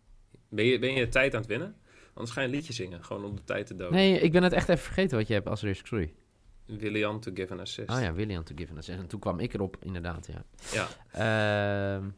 Ben 0.49 0.65
je, 0.65 0.79
ben 0.79 0.93
je 0.93 1.09
tijd 1.09 1.35
aan 1.35 1.41
het 1.41 1.49
winnen? 1.49 1.77
Anders 2.15 2.35
ga 2.35 2.41
je 2.41 2.47
een 2.47 2.53
liedje 2.53 2.73
zingen, 2.73 3.05
gewoon 3.05 3.25
om 3.25 3.37
de 3.37 3.45
tijd 3.45 3.67
te 3.67 3.75
doden. 3.75 3.95
Nee, 3.95 4.21
ik 4.21 4.33
ben 4.33 4.43
het 4.43 4.53
echt 4.53 4.69
even 4.69 4.85
vergeten 4.85 5.19
wat 5.19 5.27
je 5.27 5.35
hebt 5.35 5.49
als 5.49 5.63
risk, 5.63 5.87
sorry. 5.87 6.15
Willian 6.67 7.21
to 7.21 7.31
give 7.35 7.53
an 7.53 7.61
assist. 7.61 7.89
Ah 7.89 8.01
ja, 8.01 8.13
William 8.13 8.45
to 8.45 8.55
give 8.57 8.73
an 8.73 8.79
assist. 8.79 8.99
En 8.99 9.07
toen 9.07 9.21
kwam 9.21 9.39
ik 9.41 9.55
erop, 9.55 9.77
inderdaad, 9.81 10.27
ja. 10.27 10.45
Ja, 10.73 10.89
Ehm 11.99 12.09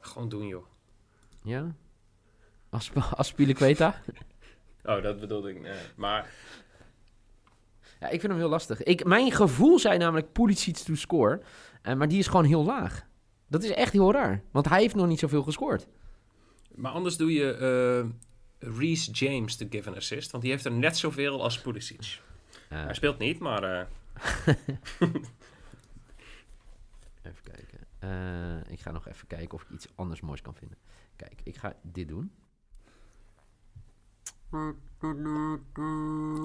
gewoon 0.00 0.28
doen 0.28 0.46
joh. 0.46 0.66
Ja? 1.42 1.74
Asp? 2.70 2.96
Oh, 4.84 5.02
dat 5.02 5.20
bedoelde 5.20 5.50
ik. 5.50 5.60
Nee. 5.60 5.78
Maar 5.96 6.32
ja, 8.00 8.06
ik 8.08 8.20
vind 8.20 8.32
hem 8.32 8.36
heel 8.40 8.48
lastig. 8.48 8.82
Ik, 8.82 9.04
mijn 9.04 9.32
gevoel 9.32 9.78
zei 9.78 9.98
namelijk 9.98 10.32
Pulisic 10.32 10.76
to 10.76 10.94
score. 10.94 11.40
eh, 11.82 11.94
maar 11.94 12.08
die 12.08 12.18
is 12.18 12.26
gewoon 12.26 12.44
heel 12.44 12.64
laag. 12.64 13.06
Dat 13.52 13.62
is 13.62 13.70
echt 13.70 13.92
heel 13.92 14.12
raar. 14.12 14.42
Want 14.50 14.68
hij 14.68 14.80
heeft 14.80 14.94
nog 14.94 15.06
niet 15.06 15.18
zoveel 15.18 15.42
gescoord. 15.42 15.86
Maar 16.74 16.92
anders 16.92 17.16
doe 17.16 17.32
je 17.32 17.52
eh 17.52 18.10
Reece 18.78 19.10
James 19.10 19.56
te 19.56 19.66
give 19.70 19.88
an 19.88 19.96
assist. 19.96 20.30
Want 20.30 20.42
die 20.42 20.52
heeft 20.52 20.64
er 20.64 20.72
net 20.72 20.96
zoveel 20.96 21.42
als 21.42 21.60
Pulisic. 21.60 22.20
Hij 22.68 22.94
speelt 22.94 23.18
niet, 23.18 23.38
maar... 23.38 23.62
eh, 23.62 23.86
even 27.22 27.42
kijken. 27.42 27.78
Eh, 27.98 28.72
ik 28.72 28.80
ga 28.80 28.90
nog 28.90 29.08
even 29.08 29.26
kijken 29.26 29.54
of 29.54 29.62
ik 29.62 29.68
iets 29.70 29.86
anders 29.94 30.20
moois 30.20 30.42
kan 30.42 30.54
vinden. 30.54 30.78
Kijk, 31.16 31.40
ik 31.44 31.56
ga 31.56 31.74
dit 31.82 32.08
doen. 32.08 32.32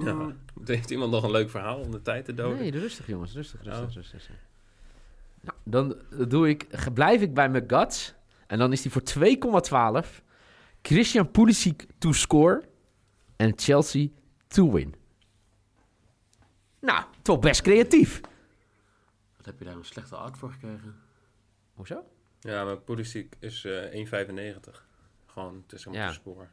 ja, 0.04 0.34
heeft 0.64 0.90
iemand 0.90 1.10
nog 1.10 1.22
een 1.24 1.30
leuk 1.30 1.50
verhaal 1.50 1.78
om 1.80 1.90
de 1.90 2.02
tijd 2.02 2.24
te 2.24 2.34
doden? 2.34 2.58
Nee, 2.58 2.70
rustig 2.70 3.06
jongens. 3.06 3.32
Rustig, 3.34 3.62
rustig, 3.62 3.86
Oh. 3.88 3.92
rustig. 3.94 4.12
rustig. 4.12 4.34
Dan 5.70 6.00
doe 6.28 6.48
ik, 6.48 6.66
blijf 6.94 7.20
ik 7.20 7.34
bij 7.34 7.48
mijn 7.48 7.64
guts. 7.66 8.14
En 8.46 8.58
dan 8.58 8.72
is 8.72 8.82
die 8.82 8.90
voor 8.92 9.02
2,12. 10.04 10.22
Christian 10.82 11.30
Pulisic 11.30 11.86
to 11.98 12.12
score. 12.12 12.68
En 13.36 13.52
Chelsea 13.56 14.08
to 14.46 14.72
win. 14.72 14.94
Nou, 16.80 17.04
toch 17.22 17.38
best 17.38 17.60
creatief. 17.62 18.20
Wat 19.36 19.46
heb 19.46 19.58
je 19.58 19.64
daar 19.64 19.76
een 19.76 19.84
slechte 19.84 20.16
oud 20.16 20.38
voor 20.38 20.50
gekregen? 20.52 20.96
Hoezo? 21.74 22.04
Ja, 22.40 22.64
maar 22.64 22.78
Pulisic 22.80 23.36
is 23.38 23.64
eh 23.64 23.92
1,95. 23.94 24.86
Gewoon 25.26 25.64
tussen 25.66 25.92
Ja. 25.92 26.06
de 26.06 26.12
spoor. 26.12 26.50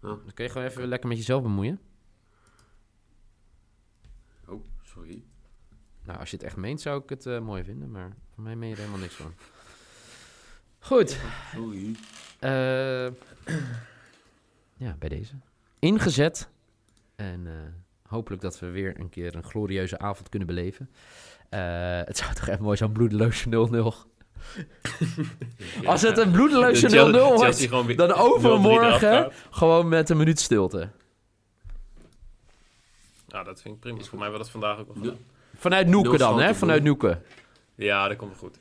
Dan 0.00 0.30
kun 0.34 0.44
je 0.44 0.50
gewoon 0.50 0.66
even 0.66 0.86
lekker 0.88 1.08
met 1.08 1.18
jezelf 1.18 1.42
bemoeien. 1.42 1.80
Oh, 4.46 4.64
sorry. 4.82 5.24
Nou, 6.10 6.22
als 6.22 6.30
je 6.30 6.36
het 6.36 6.46
echt 6.46 6.56
meent, 6.56 6.80
zou 6.80 7.02
ik 7.02 7.08
het 7.08 7.26
eh, 7.26 7.38
mooi 7.38 7.64
vinden. 7.64 7.90
Maar 7.90 8.12
voor 8.34 8.42
mij 8.42 8.56
meen 8.56 8.68
je 8.68 8.74
er 8.74 8.80
helemaal 8.80 9.00
niks 9.00 9.14
van. 9.14 9.34
Goed. 10.78 11.18
Eh, 12.38 13.06
ja, 14.86 14.96
bij 14.98 15.08
deze. 15.08 15.32
Ingezet. 15.78 16.48
En 17.16 17.46
eh, 17.46 17.52
hopelijk 18.10 18.42
dat 18.42 18.58
we 18.58 18.70
weer 18.70 19.00
een 19.00 19.08
keer 19.08 19.34
een 19.34 19.42
glorieuze 19.42 19.98
avond 19.98 20.28
kunnen 20.28 20.48
beleven. 20.48 20.90
Eh, 21.48 21.60
het 22.04 22.16
zou 22.16 22.34
toch 22.34 22.48
echt 22.48 22.60
mooi 22.60 22.76
zijn, 22.76 22.92
bloedeloze 22.92 23.48
0-0. 23.48 24.08
Als 25.86 26.02
het 26.02 26.18
een 26.18 26.30
bloedeloze 26.30 26.86
0-0 26.86 26.90
Chelsea- 26.90 27.22
wordt, 27.22 27.42
Chelsea 27.42 27.68
gewoon 27.68 27.86
weer 27.86 27.96
dan 27.96 28.08
0-3 28.10 28.12
overmorgen 28.12 29.32
gewoon 29.50 29.88
met 29.88 30.10
een 30.10 30.16
minuut 30.16 30.40
stilte. 30.40 30.88
Nou, 33.28 33.44
dat 33.44 33.62
vind 33.62 33.74
ik 33.74 33.80
prima. 33.80 34.02
Voor 34.02 34.18
mij 34.18 34.28
wordt 34.28 34.42
dat 34.42 34.52
vandaag 34.52 34.78
ook 34.78 34.86
wel 34.86 34.96
gedaan. 34.96 35.18
Vanuit 35.60 35.86
Noeke 35.86 36.08
Nul 36.08 36.18
dan, 36.18 36.40
hè? 36.40 36.54
Vanuit 36.54 36.82
nul. 36.82 36.88
Noeke. 36.92 37.18
Ja, 37.74 38.08
dat 38.08 38.16
komt 38.16 38.36
goed. 38.36 38.58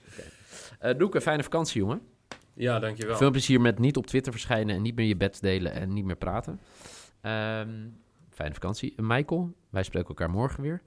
Eh 0.79 0.95
Noeke, 0.95 1.21
fijne 1.21 1.43
vakantie, 1.43 1.81
jongen. 1.81 2.01
Ja, 2.53 2.79
dankjewel. 2.79 3.15
Veel 3.17 3.31
plezier 3.31 3.61
met 3.61 3.79
niet 3.79 3.97
op 3.97 4.05
Twitter 4.07 4.31
verschijnen 4.31 4.75
en 4.75 4.81
niet 4.81 4.95
meer 4.95 5.05
je 5.05 5.15
bed 5.17 5.41
delen 5.41 5.73
en 5.73 5.93
niet 5.93 6.05
meer 6.05 6.15
praten. 6.15 6.59
Ehm, 7.21 7.69
fijne 8.33 8.53
vakantie. 8.53 8.93
Michael, 8.97 9.53
wij 9.69 9.83
spreken 9.83 10.09
elkaar 10.09 10.29
morgen 10.29 10.63
weer. 10.63 10.81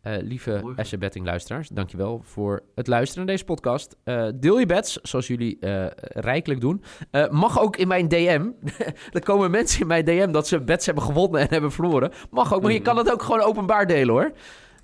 Eh, 0.00 0.16
lieve. 0.20 0.74
SC 0.76 0.98
Betting 0.98 1.24
luisteraars, 1.26 1.68
dankjewel 1.68 2.20
voor 2.24 2.62
het 2.74 2.86
luisteren 2.86 3.24
naar 3.26 3.34
deze 3.34 3.44
podcast. 3.46 3.96
Eh, 4.04 4.26
deel 4.34 4.58
je 4.58 4.66
bets, 4.66 4.96
zoals 5.02 5.26
jullie 5.26 5.58
eh, 5.60 5.86
rijkelijk 6.02 6.60
doen. 6.60 6.82
Eh, 7.10 7.28
mag 7.30 7.60
ook 7.60 7.76
in 7.76 7.88
mijn 7.88 8.08
DM. 8.08 8.46
er 9.12 9.22
komen 9.22 9.50
mensen 9.50 9.80
in 9.80 9.86
mijn 9.86 10.04
DM 10.04 10.32
dat 10.32 10.48
ze 10.48 10.60
bets 10.60 10.86
hebben 10.86 11.04
gewonnen 11.04 11.40
en 11.40 11.46
hebben 11.48 11.72
verloren. 11.72 12.12
Mag 12.30 12.54
ook, 12.54 12.62
maar 12.62 12.70
je 12.72 12.78
Mhm. 12.78 12.86
kan 12.86 12.96
het 12.96 13.12
ook 13.12 13.22
gewoon 13.22 13.40
openbaar 13.40 13.86
delen 13.86 14.14
hoor. 14.14 14.32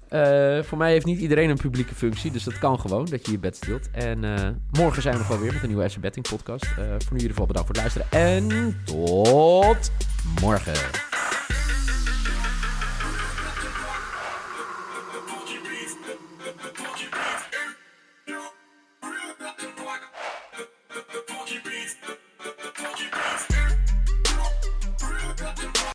Eh, 0.08 0.62
voor 0.62 0.78
mij 0.78 0.90
heeft 0.90 1.06
niet 1.06 1.20
iedereen 1.20 1.50
een 1.50 1.56
publieke 1.56 1.94
functie, 1.94 2.30
dus 2.30 2.44
dat 2.44 2.58
kan 2.58 2.80
gewoon, 2.80 3.04
dat 3.04 3.26
je 3.26 3.32
je 3.32 3.38
bets 3.38 3.60
deelt. 3.60 3.90
En 3.90 4.24
eh, 4.24 4.48
morgen 4.70 5.02
zijn 5.02 5.16
we 5.16 5.24
gewoon 5.24 5.40
weer 5.40 5.52
met 5.52 5.62
een 5.62 5.68
nieuwe 5.68 5.88
SC 5.88 6.00
Betting 6.00 6.28
podcast. 6.28 6.64
Eh, 6.64 6.76
voor 6.76 6.86
nu 6.86 7.08
in 7.08 7.14
ieder 7.14 7.30
geval 7.30 7.46
bedankt 7.46 7.68
voor 7.68 7.82
het 7.82 7.94
luisteren 7.94 8.10
en 8.10 8.76
tot 8.84 9.90
morgen. 10.40 11.07